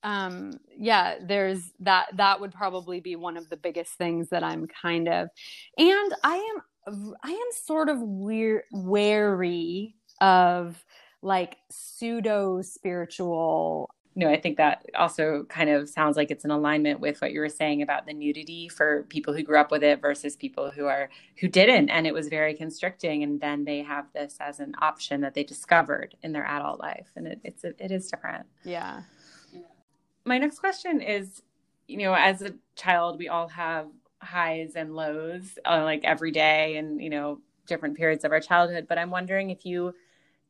um 0.03 0.59
yeah 0.77 1.15
there's 1.21 1.71
that 1.79 2.07
that 2.17 2.39
would 2.39 2.51
probably 2.51 2.99
be 2.99 3.15
one 3.15 3.37
of 3.37 3.49
the 3.49 3.57
biggest 3.57 3.93
things 3.93 4.29
that 4.29 4.43
i'm 4.43 4.65
kind 4.67 5.07
of 5.07 5.29
and 5.77 6.13
i 6.23 6.35
am 6.35 6.63
I 6.87 7.31
am 7.31 7.47
sort 7.63 7.89
of 7.89 7.99
weird, 8.01 8.63
wary 8.71 9.95
of 10.19 10.83
like 11.21 11.57
pseudo 11.69 12.61
spiritual. 12.61 13.89
No, 14.15 14.29
I 14.29 14.39
think 14.39 14.57
that 14.57 14.85
also 14.95 15.45
kind 15.47 15.69
of 15.69 15.87
sounds 15.87 16.17
like 16.17 16.31
it's 16.31 16.43
in 16.43 16.51
alignment 16.51 16.99
with 16.99 17.21
what 17.21 17.31
you 17.31 17.39
were 17.39 17.47
saying 17.49 17.81
about 17.81 18.05
the 18.05 18.13
nudity 18.13 18.67
for 18.67 19.03
people 19.03 19.33
who 19.33 19.41
grew 19.41 19.57
up 19.57 19.71
with 19.71 19.83
it 19.83 20.01
versus 20.01 20.35
people 20.35 20.69
who 20.69 20.85
are 20.85 21.09
who 21.39 21.47
didn't, 21.47 21.89
and 21.89 22.05
it 22.05 22.13
was 22.13 22.27
very 22.27 22.53
constricting. 22.53 23.23
And 23.23 23.39
then 23.39 23.63
they 23.63 23.81
have 23.83 24.07
this 24.13 24.37
as 24.41 24.59
an 24.59 24.73
option 24.81 25.21
that 25.21 25.33
they 25.33 25.43
discovered 25.43 26.15
in 26.23 26.33
their 26.33 26.45
adult 26.45 26.79
life, 26.79 27.09
and 27.15 27.25
it, 27.25 27.39
it's 27.43 27.63
it 27.63 27.91
is 27.91 28.09
different. 28.09 28.45
Yeah. 28.63 29.03
My 30.25 30.37
next 30.37 30.59
question 30.59 31.01
is, 31.01 31.41
you 31.87 31.97
know, 31.97 32.13
as 32.13 32.41
a 32.41 32.53
child, 32.75 33.17
we 33.17 33.27
all 33.27 33.47
have 33.47 33.87
highs 34.21 34.75
and 34.75 34.95
lows 34.95 35.57
uh, 35.65 35.83
like 35.83 36.03
every 36.03 36.31
day 36.31 36.77
and 36.77 37.01
you 37.01 37.09
know 37.09 37.39
different 37.65 37.97
periods 37.97 38.23
of 38.23 38.31
our 38.31 38.39
childhood. 38.39 38.85
But 38.87 38.97
i'm 38.97 39.11
wondering 39.11 39.49
if 39.49 39.65
you 39.65 39.93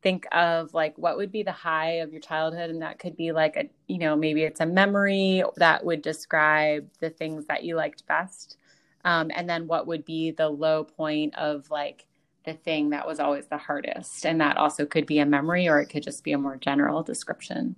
think 0.02 0.26
of 0.32 0.74
like 0.74 0.98
what 0.98 1.16
would 1.16 1.30
be 1.30 1.42
the 1.42 1.52
high 1.52 1.92
of 2.00 2.10
your 2.10 2.20
childhood 2.20 2.70
and 2.70 2.82
that 2.82 2.98
could 2.98 3.16
be 3.16 3.32
like 3.32 3.56
a 3.56 3.68
you 3.86 3.98
know 3.98 4.16
maybe 4.16 4.42
it's 4.42 4.60
a 4.60 4.66
memory 4.66 5.44
that 5.56 5.84
would 5.84 6.02
describe 6.02 6.88
the 7.00 7.10
things 7.10 7.46
that 7.46 7.64
you 7.64 7.76
liked 7.76 8.06
best. 8.06 8.56
Um, 9.04 9.30
and 9.34 9.48
then 9.48 9.66
what 9.66 9.86
would 9.88 10.04
be 10.04 10.30
the 10.30 10.48
low 10.48 10.84
point 10.84 11.34
of 11.36 11.70
like 11.70 12.06
the 12.44 12.54
thing 12.54 12.90
that 12.90 13.06
was 13.06 13.20
always 13.20 13.46
the 13.46 13.58
hardest? 13.58 14.26
And 14.26 14.40
that 14.40 14.56
also 14.56 14.86
could 14.86 15.06
be 15.06 15.18
a 15.18 15.26
memory 15.26 15.68
or 15.68 15.80
it 15.80 15.86
could 15.86 16.02
just 16.02 16.22
be 16.22 16.32
a 16.32 16.38
more 16.38 16.56
general 16.56 17.02
description. 17.02 17.76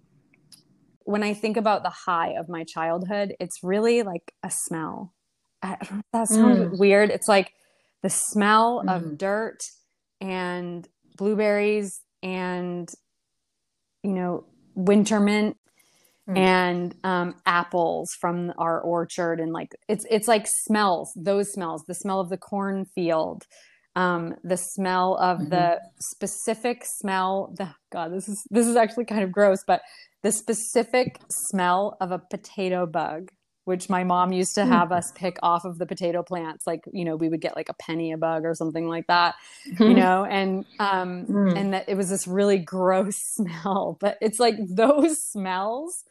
When 1.07 1.23
i 1.23 1.35
think 1.35 1.59
about 1.59 1.83
the 1.83 1.91
high 1.91 2.31
of 2.39 2.49
my 2.49 2.65
childhood 2.65 3.35
it's 3.39 3.63
really 3.63 4.03
like 4.03 4.33
a 4.43 4.51
smell 4.51 5.13
that 6.13 6.29
sounds 6.29 6.59
mm. 6.59 6.79
weird. 6.79 7.11
It's 7.11 7.29
like 7.29 7.53
the 8.03 8.11
smell 8.11 8.83
mm. 8.85 8.95
of 8.95 9.03
mm-hmm. 9.03 9.17
dirt 9.17 9.59
and 10.21 10.87
blueberries 11.17 12.01
and 12.23 12.89
you 14.03 14.13
know 14.13 14.45
winter 14.75 15.21
mint 15.21 15.57
mm. 16.29 16.37
and 16.37 16.95
um, 17.05 17.35
apples 17.47 18.11
from 18.21 18.53
our 18.59 18.81
orchard 18.81 19.41
and 19.41 19.53
like 19.53 19.75
it's 19.89 20.05
it's 20.11 20.29
like 20.29 20.47
smells 20.47 21.13
those 21.17 21.53
smells 21.53 21.85
the 21.87 21.95
smell 21.95 22.21
of 22.21 22.29
the 22.31 22.37
cornfield 22.37 23.45
um, 23.97 24.35
the 24.43 24.57
smell 24.57 25.17
of 25.17 25.39
mm-hmm. 25.39 25.51
the 25.51 25.81
specific 26.01 26.85
smell 26.85 27.55
the 27.59 27.69
god 27.93 28.13
this 28.13 28.29
is 28.29 28.45
this 28.51 28.67
is 28.67 28.77
actually 28.77 29.05
kind 29.05 29.23
of 29.23 29.33
gross 29.33 29.63
but 29.67 29.83
the 30.23 30.33
specific 30.33 31.21
smell 31.31 31.97
of 32.01 32.11
a 32.11 32.19
potato 32.19 32.87
bug 32.87 33.31
which 33.65 33.89
my 33.89 34.05
mom 34.05 34.33
used 34.33 34.55
to 34.55 34.67
have 34.67 34.93
us 34.93 35.13
pick 35.13 35.39
off 35.43 35.65
of 35.65 35.79
the 35.79 35.87
potato 35.87 36.23
plants 36.23 36.67
like 36.67 36.85
you 36.93 37.05
know 37.05 37.17
we 37.17 37.29
would 37.29 37.41
get 37.41 37.57
like 37.57 37.69
a 37.69 37.75
penny 37.75 38.13
a 38.13 38.19
bug 38.19 38.45
or 38.45 38.55
something 38.55 38.89
like 38.89 39.07
that 39.07 39.35
you 39.81 39.95
know 39.95 40.25
and 40.25 40.65
um 40.79 41.27
mm. 41.27 41.59
and 41.59 41.73
that 41.73 41.89
it 41.89 41.97
was 41.97 42.11
this 42.11 42.27
really 42.27 42.59
gross 42.59 43.17
smell 43.37 43.97
but 44.01 44.19
it's 44.21 44.39
like 44.39 44.57
those 44.69 45.23
smells 45.23 46.05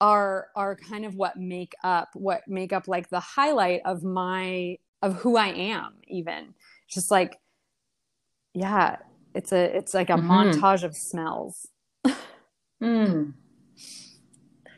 are 0.00 0.48
are 0.54 0.76
kind 0.76 1.04
of 1.04 1.14
what 1.14 1.36
make 1.36 1.74
up 1.82 2.10
what 2.14 2.42
make 2.46 2.72
up 2.72 2.86
like 2.86 3.08
the 3.08 3.20
highlight 3.20 3.80
of 3.84 4.02
my 4.02 4.76
of 5.02 5.14
who 5.16 5.36
I 5.36 5.48
am 5.48 5.94
even 6.06 6.54
just 6.88 7.10
like 7.10 7.38
yeah 8.52 8.96
it's 9.34 9.52
a 9.52 9.76
it's 9.76 9.94
like 9.94 10.10
a 10.10 10.14
mm-hmm. 10.14 10.30
montage 10.30 10.82
of 10.82 10.94
smells 10.94 11.68
mm. 12.82 13.32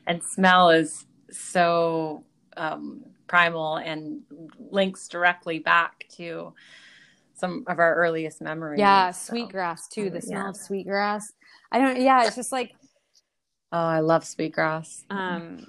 and 0.07 0.23
smell 0.23 0.71
is 0.71 1.05
so 1.31 2.25
um, 2.57 3.05
primal 3.27 3.77
and 3.77 4.23
links 4.71 5.09
directly 5.09 5.59
back 5.59 6.05
to 6.17 6.53
some 7.35 7.65
of 7.69 7.79
our 7.79 7.95
earliest 7.95 8.41
memories. 8.41 8.81
Yeah, 8.81 9.11
so. 9.13 9.31
sweetgrass 9.31 9.89
too. 9.89 10.11
The 10.11 10.21
smell 10.21 10.45
yeah. 10.45 10.49
of 10.51 10.57
sweetgrass. 10.57 11.33
I 11.71 11.79
don't. 11.79 12.01
Yeah, 12.01 12.27
it's 12.27 12.37
just 12.37 12.53
like. 12.53 12.73
Oh, 13.71 13.79
I 13.79 14.01
love 14.01 14.25
sweetgrass. 14.25 15.05
Um, 15.11 15.67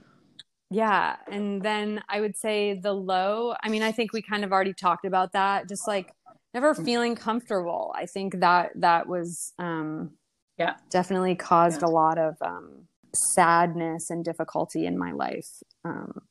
yeah, 0.71 1.17
and 1.29 1.61
then 1.61 2.01
I 2.07 2.21
would 2.21 2.35
say 2.37 2.79
the 2.79 2.93
low. 2.93 3.53
I 3.61 3.69
mean, 3.69 3.83
I 3.83 3.91
think 3.91 4.13
we 4.13 4.21
kind 4.21 4.43
of 4.43 4.51
already 4.51 4.73
talked 4.73 5.05
about 5.05 5.33
that. 5.33 5.67
Just 5.67 5.87
like 5.87 6.13
never 6.53 6.73
mm. 6.73 6.85
feeling 6.85 7.15
comfortable. 7.15 7.93
I 7.95 8.05
think 8.05 8.39
that 8.39 8.71
that 8.75 9.07
was 9.07 9.53
um, 9.59 10.11
yeah 10.57 10.75
definitely 10.89 11.35
caused 11.35 11.81
yeah. 11.81 11.87
a 11.87 11.91
lot 11.91 12.17
of 12.17 12.35
um, 12.41 12.87
sadness 13.13 14.09
and 14.09 14.23
difficulty 14.23 14.85
in 14.85 14.97
my 14.97 15.11
life. 15.11 15.47
Um, 15.83 16.21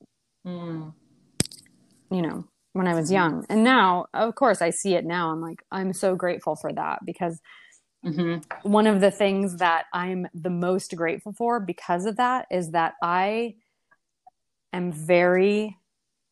mm. 0.47 0.93
You 2.11 2.23
know, 2.23 2.45
when 2.73 2.87
I 2.87 2.95
was 2.95 3.11
young. 3.11 3.45
And 3.49 3.65
now, 3.65 4.07
of 4.15 4.35
course, 4.35 4.63
I 4.63 4.71
see 4.71 4.95
it 4.95 5.05
now. 5.05 5.31
I'm 5.31 5.41
like, 5.41 5.63
I'm 5.71 5.93
so 5.93 6.15
grateful 6.15 6.57
for 6.57 6.73
that 6.73 7.01
because 7.05 7.41
mm-hmm. 8.05 8.71
one 8.71 8.87
of 8.87 9.01
the 9.01 9.11
things 9.11 9.57
that 9.57 9.87
I'm 9.93 10.29
the 10.33 10.51
most 10.51 10.95
grateful 10.95 11.33
for 11.33 11.61
because 11.61 12.07
of 12.07 12.17
that 12.17 12.47
is 12.51 12.71
that 12.71 12.95
I 13.03 13.57
am 14.73 14.93
very 14.93 15.77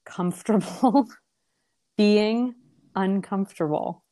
comfortable 0.04 1.08
being 1.96 2.54
uncomfortable. 2.94 4.04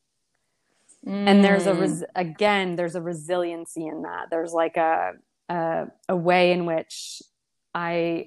Mm. 1.07 1.29
And 1.29 1.45
there's 1.45 1.67
a, 1.67 1.73
mm. 1.73 1.81
res- 1.81 2.05
again, 2.15 2.77
there's 2.77 2.95
a 2.95 3.03
resiliency 3.03 3.87
in 3.87 4.03
that. 4.03 4.27
There's 4.31 4.53
like 4.53 4.77
a, 4.77 5.13
a, 5.49 5.87
a 6.09 6.17
way 6.17 6.53
in 6.53 6.67
which 6.67 7.23
I 7.75 8.27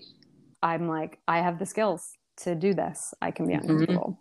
I'm 0.62 0.88
like 0.88 1.20
I 1.28 1.40
have 1.40 1.60
the 1.60 1.66
skills 1.66 2.14
to 2.38 2.56
do 2.56 2.74
this. 2.74 3.14
I 3.22 3.32
can 3.32 3.48
be 3.48 3.54
uncomfortable. 3.54 4.20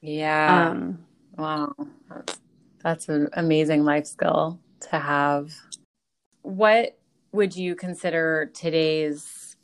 Yeah. 0.00 0.70
Um, 0.70 1.04
wow. 1.36 1.74
That's, 2.08 2.40
that's 2.82 3.08
an 3.08 3.28
amazing 3.32 3.84
life 3.84 4.06
skill 4.06 4.60
to 4.90 4.98
have. 4.98 5.52
What 6.42 6.96
would 7.32 7.56
you 7.56 7.74
consider 7.74 8.50
today's 8.54 9.56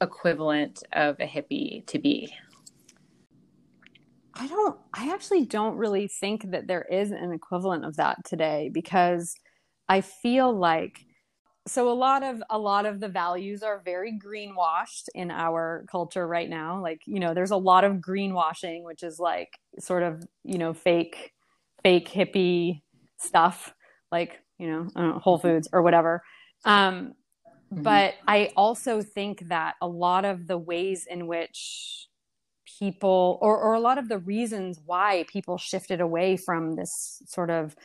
equivalent 0.00 0.82
of 0.92 1.20
a 1.20 1.26
hippie 1.26 1.86
to 1.86 1.98
be? 1.98 2.32
I 4.34 4.46
don't, 4.46 4.78
I 4.94 5.12
actually 5.12 5.44
don't 5.44 5.76
really 5.76 6.08
think 6.08 6.50
that 6.50 6.66
there 6.66 6.86
is 6.90 7.10
an 7.10 7.32
equivalent 7.32 7.84
of 7.84 7.96
that 7.96 8.24
today 8.24 8.70
because 8.72 9.34
I 9.88 10.00
feel 10.00 10.52
like, 10.56 11.04
so 11.66 11.90
a 11.90 11.94
lot 11.94 12.22
of 12.22 12.42
a 12.50 12.58
lot 12.58 12.86
of 12.86 13.00
the 13.00 13.08
values 13.08 13.62
are 13.62 13.80
very 13.84 14.18
greenwashed 14.18 15.08
in 15.14 15.30
our 15.30 15.84
culture 15.90 16.26
right 16.26 16.50
now 16.50 16.82
like 16.82 17.02
you 17.06 17.20
know 17.20 17.34
there's 17.34 17.52
a 17.52 17.56
lot 17.56 17.84
of 17.84 17.98
greenwashing 17.98 18.82
which 18.82 19.02
is 19.02 19.20
like 19.20 19.58
sort 19.78 20.02
of 20.02 20.26
you 20.44 20.58
know 20.58 20.74
fake 20.74 21.32
fake 21.82 22.08
hippie 22.08 22.82
stuff 23.18 23.74
like 24.10 24.40
you 24.58 24.68
know, 24.68 24.88
know 24.96 25.18
whole 25.18 25.38
foods 25.38 25.68
or 25.72 25.82
whatever 25.82 26.22
um, 26.64 27.14
mm-hmm. 27.72 27.82
but 27.82 28.14
i 28.26 28.50
also 28.56 29.00
think 29.00 29.48
that 29.48 29.74
a 29.80 29.86
lot 29.86 30.24
of 30.24 30.46
the 30.48 30.58
ways 30.58 31.06
in 31.08 31.26
which 31.26 32.08
people 32.78 33.38
or, 33.40 33.56
or 33.56 33.74
a 33.74 33.80
lot 33.80 33.98
of 33.98 34.08
the 34.08 34.18
reasons 34.18 34.80
why 34.84 35.24
people 35.28 35.58
shifted 35.58 36.00
away 36.00 36.36
from 36.36 36.74
this 36.74 37.22
sort 37.26 37.50
of 37.50 37.76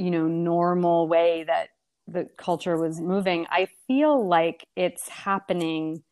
you 0.00 0.10
know 0.10 0.26
normal 0.26 1.06
way 1.06 1.44
that 1.46 1.68
the 2.08 2.26
culture 2.36 2.76
was 2.76 3.00
moving 3.00 3.46
i 3.50 3.68
feel 3.86 4.26
like 4.26 4.66
it's 4.74 5.08
happening 5.08 6.02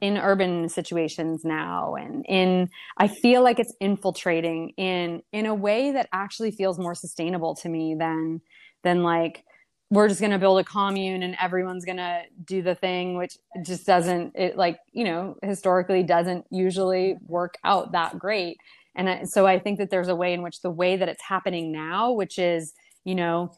in 0.00 0.18
urban 0.18 0.68
situations 0.68 1.44
now 1.44 1.94
and 1.94 2.24
in 2.28 2.68
i 2.98 3.06
feel 3.06 3.42
like 3.42 3.60
it's 3.60 3.74
infiltrating 3.80 4.70
in 4.70 5.22
in 5.32 5.46
a 5.46 5.54
way 5.54 5.92
that 5.92 6.08
actually 6.12 6.50
feels 6.50 6.78
more 6.78 6.94
sustainable 6.94 7.54
to 7.54 7.68
me 7.68 7.94
than 7.94 8.40
than 8.82 9.02
like 9.02 9.44
we're 9.90 10.08
just 10.08 10.20
going 10.20 10.32
to 10.32 10.38
build 10.38 10.58
a 10.58 10.64
commune 10.64 11.22
and 11.22 11.36
everyone's 11.40 11.84
going 11.84 11.98
to 11.98 12.22
do 12.44 12.62
the 12.62 12.74
thing 12.74 13.16
which 13.16 13.36
just 13.62 13.86
doesn't 13.86 14.32
it 14.34 14.56
like 14.56 14.78
you 14.92 15.04
know 15.04 15.36
historically 15.42 16.02
doesn't 16.02 16.44
usually 16.50 17.16
work 17.26 17.58
out 17.62 17.92
that 17.92 18.18
great. 18.18 18.58
And 18.94 19.28
so 19.28 19.46
i 19.46 19.58
think 19.58 19.78
that 19.78 19.90
there's 19.90 20.08
a 20.08 20.16
way 20.16 20.34
in 20.34 20.42
which 20.42 20.60
the 20.60 20.70
way 20.70 20.96
that 20.96 21.08
it's 21.08 21.22
happening 21.22 21.70
now 21.72 22.12
which 22.12 22.38
is 22.38 22.74
you 23.04 23.14
know 23.14 23.52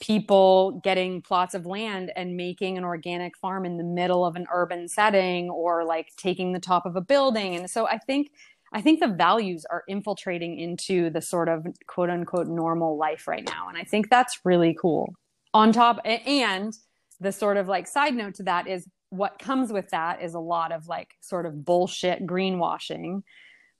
people 0.00 0.80
getting 0.82 1.20
plots 1.20 1.54
of 1.54 1.66
land 1.66 2.10
and 2.16 2.34
making 2.36 2.78
an 2.78 2.84
organic 2.84 3.36
farm 3.36 3.66
in 3.66 3.76
the 3.76 3.84
middle 3.84 4.24
of 4.24 4.34
an 4.34 4.46
urban 4.52 4.88
setting 4.88 5.50
or 5.50 5.84
like 5.84 6.08
taking 6.16 6.52
the 6.52 6.60
top 6.60 6.86
of 6.86 6.96
a 6.96 7.00
building. 7.00 7.54
And 7.54 7.70
so 7.70 7.86
i 7.86 7.98
think 7.98 8.30
i 8.72 8.80
think 8.80 9.00
the 9.00 9.08
values 9.08 9.64
are 9.70 9.84
infiltrating 9.88 10.58
into 10.58 11.10
the 11.10 11.20
sort 11.20 11.48
of 11.48 11.66
quote 11.86 12.10
unquote 12.10 12.48
normal 12.48 12.96
life 12.96 13.28
right 13.28 13.44
now. 13.44 13.68
And 13.68 13.76
i 13.76 13.84
think 13.84 14.10
that's 14.10 14.40
really 14.44 14.76
cool. 14.80 15.14
On 15.52 15.72
top 15.72 16.00
and 16.04 16.72
the 17.20 17.32
sort 17.32 17.56
of 17.58 17.68
like 17.68 17.86
side 17.86 18.14
note 18.14 18.34
to 18.36 18.44
that 18.44 18.66
is 18.66 18.88
what 19.10 19.38
comes 19.38 19.72
with 19.72 19.90
that 19.90 20.22
is 20.22 20.34
a 20.34 20.40
lot 20.40 20.72
of 20.72 20.86
like 20.86 21.08
sort 21.20 21.44
of 21.44 21.64
bullshit 21.64 22.24
greenwashing 22.26 23.22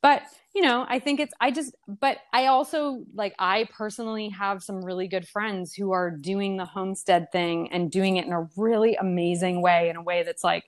but 0.03 0.23
you 0.55 0.63
know 0.63 0.85
i 0.89 0.99
think 0.99 1.21
it's 1.21 1.33
i 1.41 1.51
just 1.51 1.75
but 2.01 2.19
i 2.33 2.47
also 2.47 3.05
like 3.15 3.35
i 3.39 3.69
personally 3.77 4.29
have 4.29 4.63
some 4.63 4.85
really 4.85 5.07
good 5.07 5.27
friends 5.29 5.75
who 5.75 5.93
are 5.93 6.11
doing 6.11 6.57
the 6.57 6.65
homestead 6.65 7.31
thing 7.31 7.71
and 7.73 7.91
doing 7.91 8.17
it 8.17 8.27
in 8.27 8.33
a 8.33 8.49
really 8.57 8.97
amazing 8.97 9.63
way 9.63 9.89
in 9.89 9.97
a 9.97 10.03
way 10.03 10.23
that's 10.23 10.45
like 10.45 10.65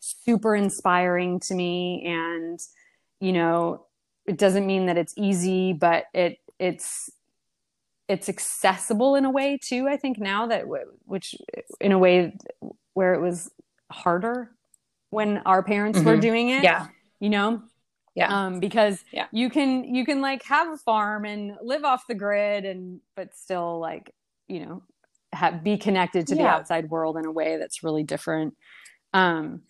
super 0.00 0.56
inspiring 0.56 1.38
to 1.38 1.54
me. 1.54 2.02
And 2.06 2.58
you 3.20 3.32
know 3.32 3.86
it 4.26 4.38
doesn't 4.38 4.66
mean 4.66 4.86
that 4.86 4.96
it's 4.96 5.14
easy 5.16 5.72
but 5.72 6.04
it 6.14 6.38
it's 6.58 7.10
it's 8.08 8.28
accessible 8.28 9.14
in 9.14 9.24
a 9.24 9.30
way 9.30 9.58
too 9.62 9.86
i 9.86 9.96
think 9.96 10.18
now 10.18 10.46
that 10.46 10.64
which 11.04 11.34
in 11.80 11.92
a 11.92 11.98
way 11.98 12.34
where 12.94 13.14
it 13.14 13.20
was 13.20 13.50
harder 13.92 14.50
when 15.10 15.38
our 15.38 15.62
parents 15.62 15.98
mm-hmm. 15.98 16.08
were 16.08 16.16
doing 16.16 16.48
it 16.48 16.62
yeah. 16.62 16.88
you 17.18 17.28
know 17.28 17.62
yeah 18.20 18.46
um 18.46 18.60
because 18.60 19.04
yeah. 19.12 19.26
you 19.32 19.50
can 19.50 19.94
you 19.94 20.04
can 20.04 20.20
like 20.20 20.42
have 20.44 20.68
a 20.68 20.76
farm 20.76 21.24
and 21.24 21.56
live 21.62 21.84
off 21.84 22.06
the 22.06 22.14
grid 22.14 22.64
and 22.64 23.00
but 23.16 23.34
still 23.34 23.78
like 23.80 24.14
you 24.48 24.60
know 24.60 24.82
have, 25.32 25.62
be 25.62 25.78
connected 25.78 26.26
to 26.26 26.34
yeah. 26.34 26.42
the 26.42 26.48
outside 26.48 26.90
world 26.90 27.16
in 27.16 27.24
a 27.24 27.30
way 27.30 27.56
that's 27.56 27.82
really 27.82 28.02
different 28.02 28.54
um 29.14 29.62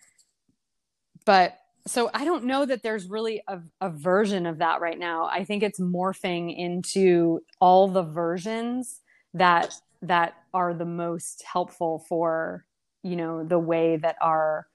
but 1.25 1.57
so 1.87 2.11
I 2.13 2.25
don't 2.25 2.45
know 2.45 2.67
that 2.67 2.83
there's 2.83 3.09
really 3.09 3.43
a, 3.49 3.61
a, 3.81 3.91
version 3.91 4.47
of 4.47 4.59
that 4.59 4.81
right 4.81 4.99
now. 4.99 5.25
I 5.25 5.45
think 5.45 5.63
it's 5.63 5.81
morphing 5.81 6.55
into 6.57 7.41
all 7.59 7.89
the 7.89 8.03
versions 8.03 9.01
that 9.35 9.75
that 10.03 10.35
are 10.53 10.75
the 10.75 10.85
most 10.85 11.43
helpful 11.43 12.05
for 12.09 12.65
you 13.03 13.17
know 13.17 13.45
the 13.45 13.59
way 13.59 13.97
that 13.97 14.17
our 14.21 14.67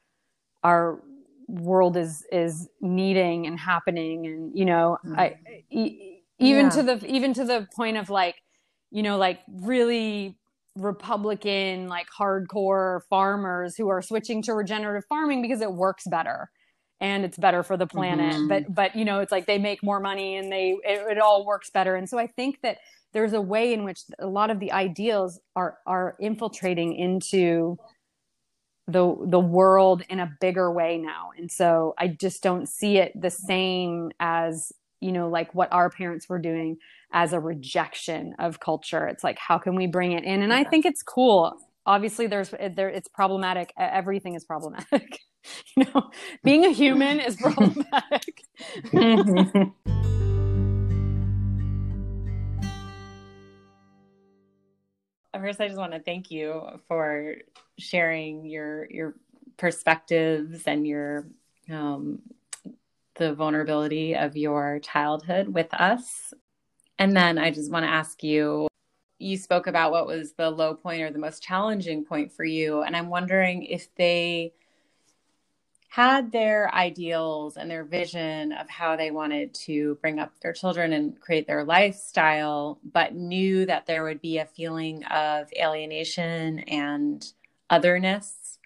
our 0.64 1.02
world 1.48 1.98
is 1.98 2.26
is 2.32 2.70
needing 2.82 3.46
and 3.46 3.60
happening 3.60 4.26
and 4.26 4.58
you 4.58 4.66
know 4.66 4.98
mm-hmm. 5.06 5.20
I 5.20 5.36
e- 5.70 6.22
even 6.40 6.66
yeah. 6.66 6.70
to 6.72 6.84
the 6.84 7.06
even 7.08 7.34
to 7.34 7.46
the 7.46 7.68
point 7.76 7.98
of 7.98 8.10
like 8.10 8.36
you 8.92 9.04
know 9.04 9.18
like 9.18 9.40
really 9.62 10.38
republican 10.76 11.88
like 11.88 12.08
hardcore 12.18 13.02
farmers 13.10 13.76
who 13.78 13.88
are 13.88 14.02
switching 14.02 14.42
to 14.42 14.54
regenerative 14.54 15.06
farming 15.08 15.42
because 15.42 15.62
it 15.62 15.72
works 15.72 16.04
better 16.10 16.50
and 17.00 17.24
it's 17.24 17.38
better 17.38 17.64
for 17.64 17.78
the 17.78 17.88
planet 17.88 18.34
mm-hmm. 18.34 18.48
but 18.48 18.74
but 18.74 18.96
you 18.96 19.06
know 19.06 19.20
it's 19.20 19.32
like 19.32 19.46
they 19.46 19.58
make 19.58 19.82
more 19.84 20.00
money 20.00 20.36
and 20.36 20.52
they 20.52 20.78
it, 20.84 21.12
it, 21.12 21.18
all 21.18 21.46
works 21.46 21.70
better 21.70 21.96
and 21.96 22.10
so 22.10 22.18
i 22.18 22.28
think 22.28 22.60
that 22.62 22.78
there's 23.14 23.32
a 23.32 23.40
way 23.40 23.74
in 23.74 23.86
which 23.86 24.02
a 24.20 24.28
lot 24.28 24.50
of 24.50 24.60
the 24.60 24.72
ideals 24.72 25.40
are 25.56 25.78
are 25.86 26.18
infiltrating 26.20 26.94
into 26.94 27.78
the 28.88 29.15
the 29.26 29.39
world 29.39 30.04
in 30.10 30.19
a 30.19 30.32
bigger 30.39 30.71
way 30.71 30.98
now. 30.98 31.32
And 31.38 31.52
so 31.52 31.95
i 31.98 32.08
just 32.08 32.43
don't 32.43 32.67
see 32.67 32.98
it 32.98 33.19
the 33.19 33.30
same 33.32 34.12
as 34.19 34.71
you 35.02 35.12
know 35.12 35.28
like 35.30 35.54
what 35.56 35.71
our 35.71 35.89
parents 35.89 36.30
were 36.30 36.39
doing 36.39 36.78
as 37.12 37.34
a 37.34 37.39
rejection 37.39 38.36
of 38.39 38.60
culture. 38.60 39.08
It's 39.08 39.24
like 39.24 39.38
how 39.39 39.58
can 39.58 39.76
we 39.76 39.88
bring 39.88 40.12
it 40.12 40.24
in? 40.24 40.41
And 40.41 40.54
i 40.54 40.63
think 40.63 40.86
it's 40.86 41.04
cool. 41.04 41.54
Obviously 41.86 42.28
there's 42.28 42.50
there 42.50 42.89
it's 42.89 43.08
problematic. 43.08 43.74
Everything 43.78 44.36
is 44.36 44.45
problematic. 44.45 45.19
You 45.78 45.86
know, 45.93 46.10
being 46.43 46.65
a 46.65 46.71
human 46.71 47.19
is 47.19 47.36
problematic. 47.39 48.41
Mm-hmm. 48.86 50.25
First, 55.39 55.60
I 55.60 55.67
just 55.67 55.78
want 55.78 55.93
to 55.93 56.00
thank 56.00 56.32
you 56.32 56.63
for 56.88 57.36
sharing 57.78 58.45
your 58.45 58.88
your 58.89 59.15
perspectives 59.58 60.63
and 60.65 60.88
your 60.88 61.28
um, 61.69 62.21
the 63.15 63.34
vulnerability 63.34 64.15
of 64.15 64.38
your 64.38 64.80
childhood 64.80 65.50
with 65.50 65.74
us. 65.74 66.34
And 67.00 67.15
then 67.15 67.38
I 67.38 67.52
just 67.52 67.71
want 67.71 67.86
to 67.86 67.91
ask 67.91 68.24
you 68.24 68.67
you 69.17 69.38
spoke 69.38 69.67
about 69.67 69.91
what 69.91 70.08
was 70.08 70.34
the 70.34 70.50
low 70.50 70.76
point 70.76 71.02
or 71.02 71.12
the 71.12 71.19
most 71.19 71.41
challenging 71.41 72.04
point 72.04 72.32
for 72.32 72.43
you. 72.43 72.82
And 72.82 72.95
I'm 72.95 73.10
wondering 73.10 73.63
if 73.63 73.93
they 73.95 74.54
had 75.96 76.30
their 76.34 76.76
ideals 76.76 77.56
and 77.56 77.72
their 77.72 77.86
vision 77.86 78.52
of 78.52 78.70
how 78.70 78.98
they 78.98 79.12
wanted 79.12 79.54
to 79.54 79.98
bring 80.02 80.20
up 80.20 80.30
their 80.42 80.52
children 80.52 80.92
and 80.92 81.18
create 81.22 81.48
their 81.48 81.64
lifestyle, 81.64 82.78
but 82.92 83.16
knew 83.16 83.66
that 83.66 83.86
there 83.86 84.04
would 84.04 84.20
be 84.20 84.38
a 84.38 84.46
feeling 84.46 85.06
of 85.06 85.48
alienation 85.58 86.60
and 86.68 87.32
otherness, 87.70 88.60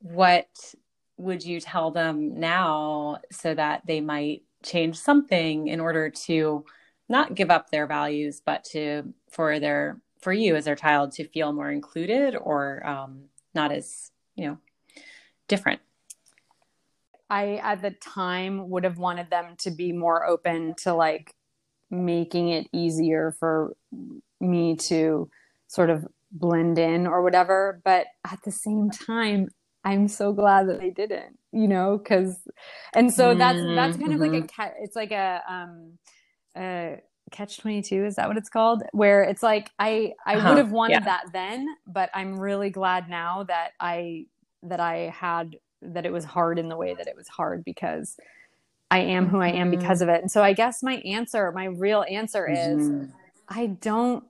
what 0.00 0.74
would 1.16 1.42
you 1.42 1.58
tell 1.58 1.90
them 1.90 2.38
now 2.38 3.16
so 3.32 3.54
that 3.54 3.80
they 3.86 4.02
might 4.02 4.42
change 4.62 4.98
something 4.98 5.68
in 5.68 5.80
order 5.80 6.10
to 6.10 6.66
not 7.08 7.34
give 7.34 7.50
up 7.50 7.70
their 7.70 7.86
values, 7.86 8.42
but 8.44 8.62
to 8.62 9.14
for 9.30 9.58
their 9.58 10.02
for 10.20 10.34
you 10.34 10.54
as 10.54 10.66
their 10.66 10.76
child 10.76 11.12
to 11.12 11.26
feel 11.26 11.54
more 11.54 11.70
included 11.70 12.36
or 12.36 12.86
um, 12.86 13.22
not 13.54 13.72
as 13.72 14.10
you 14.34 14.48
know 14.48 14.58
different? 15.48 15.80
I 17.28 17.56
at 17.56 17.82
the 17.82 17.90
time 17.90 18.70
would 18.70 18.84
have 18.84 18.98
wanted 18.98 19.30
them 19.30 19.56
to 19.60 19.70
be 19.70 19.92
more 19.92 20.26
open 20.26 20.74
to 20.82 20.94
like 20.94 21.34
making 21.90 22.50
it 22.50 22.66
easier 22.72 23.34
for 23.38 23.74
me 24.40 24.76
to 24.76 25.28
sort 25.68 25.90
of 25.90 26.06
blend 26.30 26.78
in 26.78 27.06
or 27.06 27.22
whatever. 27.22 27.80
But 27.84 28.06
at 28.24 28.40
the 28.44 28.52
same 28.52 28.90
time, 28.90 29.48
I'm 29.84 30.08
so 30.08 30.32
glad 30.32 30.68
that 30.68 30.80
they 30.80 30.90
didn't, 30.90 31.38
you 31.52 31.68
know, 31.68 31.98
because, 31.98 32.36
and 32.94 33.12
so 33.12 33.34
that's 33.34 33.60
that's 33.60 33.96
kind 33.96 34.12
of 34.12 34.20
like 34.20 34.32
a 34.32 34.42
mm-hmm. 34.42 34.82
it's 34.82 34.96
like 34.96 35.12
a 35.12 35.42
um, 35.48 35.98
a 36.56 37.00
catch 37.32 37.58
22 37.58 38.04
is 38.04 38.16
that 38.16 38.28
what 38.28 38.36
it's 38.36 38.48
called 38.48 38.84
where 38.92 39.24
it's 39.24 39.42
like 39.42 39.68
i 39.80 40.12
i 40.26 40.36
uh-huh. 40.36 40.50
would 40.50 40.58
have 40.58 40.70
wanted 40.70 40.94
yeah. 40.94 41.00
that 41.00 41.24
then 41.32 41.66
but 41.84 42.08
i'm 42.14 42.38
really 42.38 42.70
glad 42.70 43.08
now 43.08 43.42
that 43.42 43.70
i 43.80 44.24
that 44.62 44.78
i 44.78 45.12
had 45.12 45.56
that 45.82 46.06
it 46.06 46.12
was 46.12 46.24
hard 46.24 46.58
in 46.58 46.68
the 46.68 46.76
way 46.76 46.94
that 46.94 47.06
it 47.06 47.16
was 47.16 47.28
hard 47.28 47.64
because 47.64 48.16
I 48.90 49.00
am 49.00 49.28
who 49.28 49.40
I 49.40 49.48
am 49.48 49.70
mm-hmm. 49.70 49.80
because 49.80 50.02
of 50.02 50.08
it. 50.08 50.20
And 50.20 50.30
so 50.30 50.42
I 50.42 50.52
guess 50.52 50.82
my 50.82 50.96
answer, 50.96 51.50
my 51.52 51.66
real 51.66 52.04
answer 52.08 52.48
is 52.48 52.88
mm-hmm. 52.88 53.10
I 53.48 53.66
don't 53.66 54.24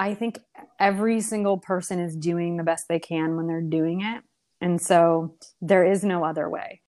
I 0.00 0.14
think 0.14 0.38
every 0.78 1.20
single 1.20 1.58
person 1.58 1.98
is 1.98 2.14
doing 2.14 2.56
the 2.56 2.62
best 2.62 2.86
they 2.88 3.00
can 3.00 3.36
when 3.36 3.48
they're 3.48 3.60
doing 3.60 4.02
it. 4.02 4.22
And 4.60 4.80
so 4.80 5.34
there 5.60 5.84
is 5.84 6.04
no 6.04 6.24
other 6.24 6.48
way. 6.48 6.82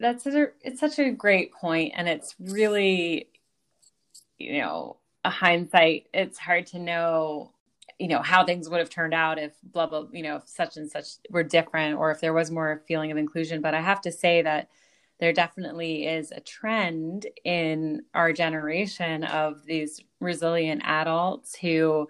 That's 0.00 0.26
a, 0.26 0.46
it's 0.62 0.80
such 0.80 0.98
a 0.98 1.10
great 1.10 1.52
point 1.52 1.92
and 1.94 2.08
it's 2.08 2.34
really 2.38 3.28
you 4.38 4.60
know, 4.60 4.96
a 5.24 5.30
hindsight, 5.30 6.06
it's 6.12 6.38
hard 6.38 6.66
to 6.68 6.78
know, 6.78 7.52
you 7.98 8.08
know, 8.08 8.22
how 8.22 8.44
things 8.44 8.68
would 8.68 8.80
have 8.80 8.90
turned 8.90 9.14
out 9.14 9.38
if 9.38 9.54
blah, 9.62 9.86
blah, 9.86 10.06
you 10.12 10.22
know, 10.22 10.36
if 10.36 10.48
such 10.48 10.76
and 10.76 10.90
such 10.90 11.06
were 11.30 11.42
different 11.42 11.98
or 11.98 12.10
if 12.10 12.20
there 12.20 12.32
was 12.32 12.50
more 12.50 12.82
feeling 12.88 13.10
of 13.10 13.16
inclusion. 13.16 13.60
But 13.60 13.74
I 13.74 13.80
have 13.80 14.00
to 14.02 14.12
say 14.12 14.42
that 14.42 14.68
there 15.20 15.32
definitely 15.32 16.06
is 16.06 16.32
a 16.32 16.40
trend 16.40 17.26
in 17.44 18.02
our 18.14 18.32
generation 18.32 19.24
of 19.24 19.64
these 19.64 20.00
resilient 20.20 20.82
adults 20.84 21.54
who 21.54 22.08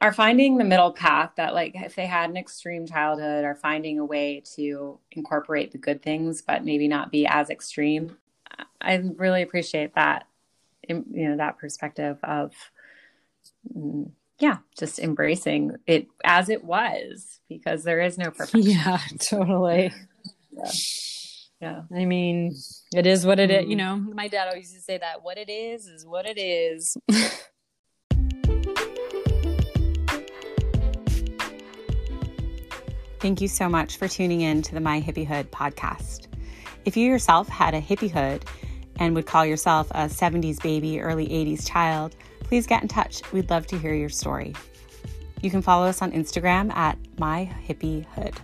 are 0.00 0.12
finding 0.12 0.56
the 0.56 0.64
middle 0.64 0.92
path 0.92 1.32
that 1.36 1.54
like 1.54 1.72
if 1.74 1.94
they 1.94 2.06
had 2.06 2.30
an 2.30 2.36
extreme 2.36 2.86
childhood 2.86 3.44
are 3.44 3.54
finding 3.54 3.98
a 3.98 4.04
way 4.04 4.42
to 4.54 4.98
incorporate 5.12 5.72
the 5.72 5.78
good 5.78 6.02
things 6.02 6.42
but 6.42 6.64
maybe 6.64 6.86
not 6.86 7.10
be 7.10 7.26
as 7.26 7.50
extreme 7.50 8.16
i 8.80 8.96
really 9.16 9.42
appreciate 9.42 9.94
that 9.94 10.26
you 10.88 11.04
know 11.08 11.36
that 11.36 11.58
perspective 11.58 12.18
of 12.22 12.52
mm, 13.76 14.10
yeah 14.38 14.58
just 14.78 14.98
embracing 14.98 15.72
it 15.86 16.06
as 16.24 16.48
it 16.48 16.64
was 16.64 17.40
because 17.48 17.84
there 17.84 18.00
is 18.00 18.18
no 18.18 18.30
perfection 18.30 18.62
yeah 18.62 18.98
totally 19.20 19.92
yeah. 20.52 20.70
yeah 21.60 21.82
i 21.94 22.04
mean 22.04 22.54
it 22.94 23.06
is 23.06 23.26
what 23.26 23.38
it 23.38 23.50
is 23.50 23.66
you 23.66 23.76
mm-hmm. 23.76 24.06
know 24.06 24.14
my 24.14 24.28
dad 24.28 24.48
always 24.48 24.72
used 24.72 24.74
to 24.74 24.80
say 24.80 24.98
that 24.98 25.22
what 25.22 25.38
it 25.38 25.50
is 25.50 25.86
is 25.86 26.06
what 26.06 26.26
it 26.26 26.38
is 26.38 26.96
Thank 33.20 33.40
you 33.40 33.48
so 33.48 33.68
much 33.68 33.96
for 33.96 34.06
tuning 34.06 34.42
in 34.42 34.62
to 34.62 34.72
the 34.72 34.80
My 34.80 35.00
Hippiehood 35.00 35.46
podcast. 35.46 36.28
If 36.84 36.96
you 36.96 37.08
yourself 37.08 37.48
had 37.48 37.74
a 37.74 37.80
hippiehood 37.80 38.44
and 39.00 39.12
would 39.16 39.26
call 39.26 39.44
yourself 39.44 39.90
a 39.90 40.04
70s 40.04 40.62
baby, 40.62 41.00
early 41.00 41.26
80s 41.26 41.68
child, 41.68 42.14
please 42.48 42.66
get 42.66 42.82
in 42.82 42.88
touch. 42.88 43.22
We'd 43.32 43.50
love 43.50 43.66
to 43.68 43.78
hear 43.78 43.94
your 43.94 44.08
story. 44.08 44.54
You 45.42 45.50
can 45.50 45.62
follow 45.62 45.86
us 45.86 46.02
on 46.02 46.10
Instagram 46.12 46.74
at 46.74 46.98
My 47.18 47.54
Hippiehood. 47.66 48.34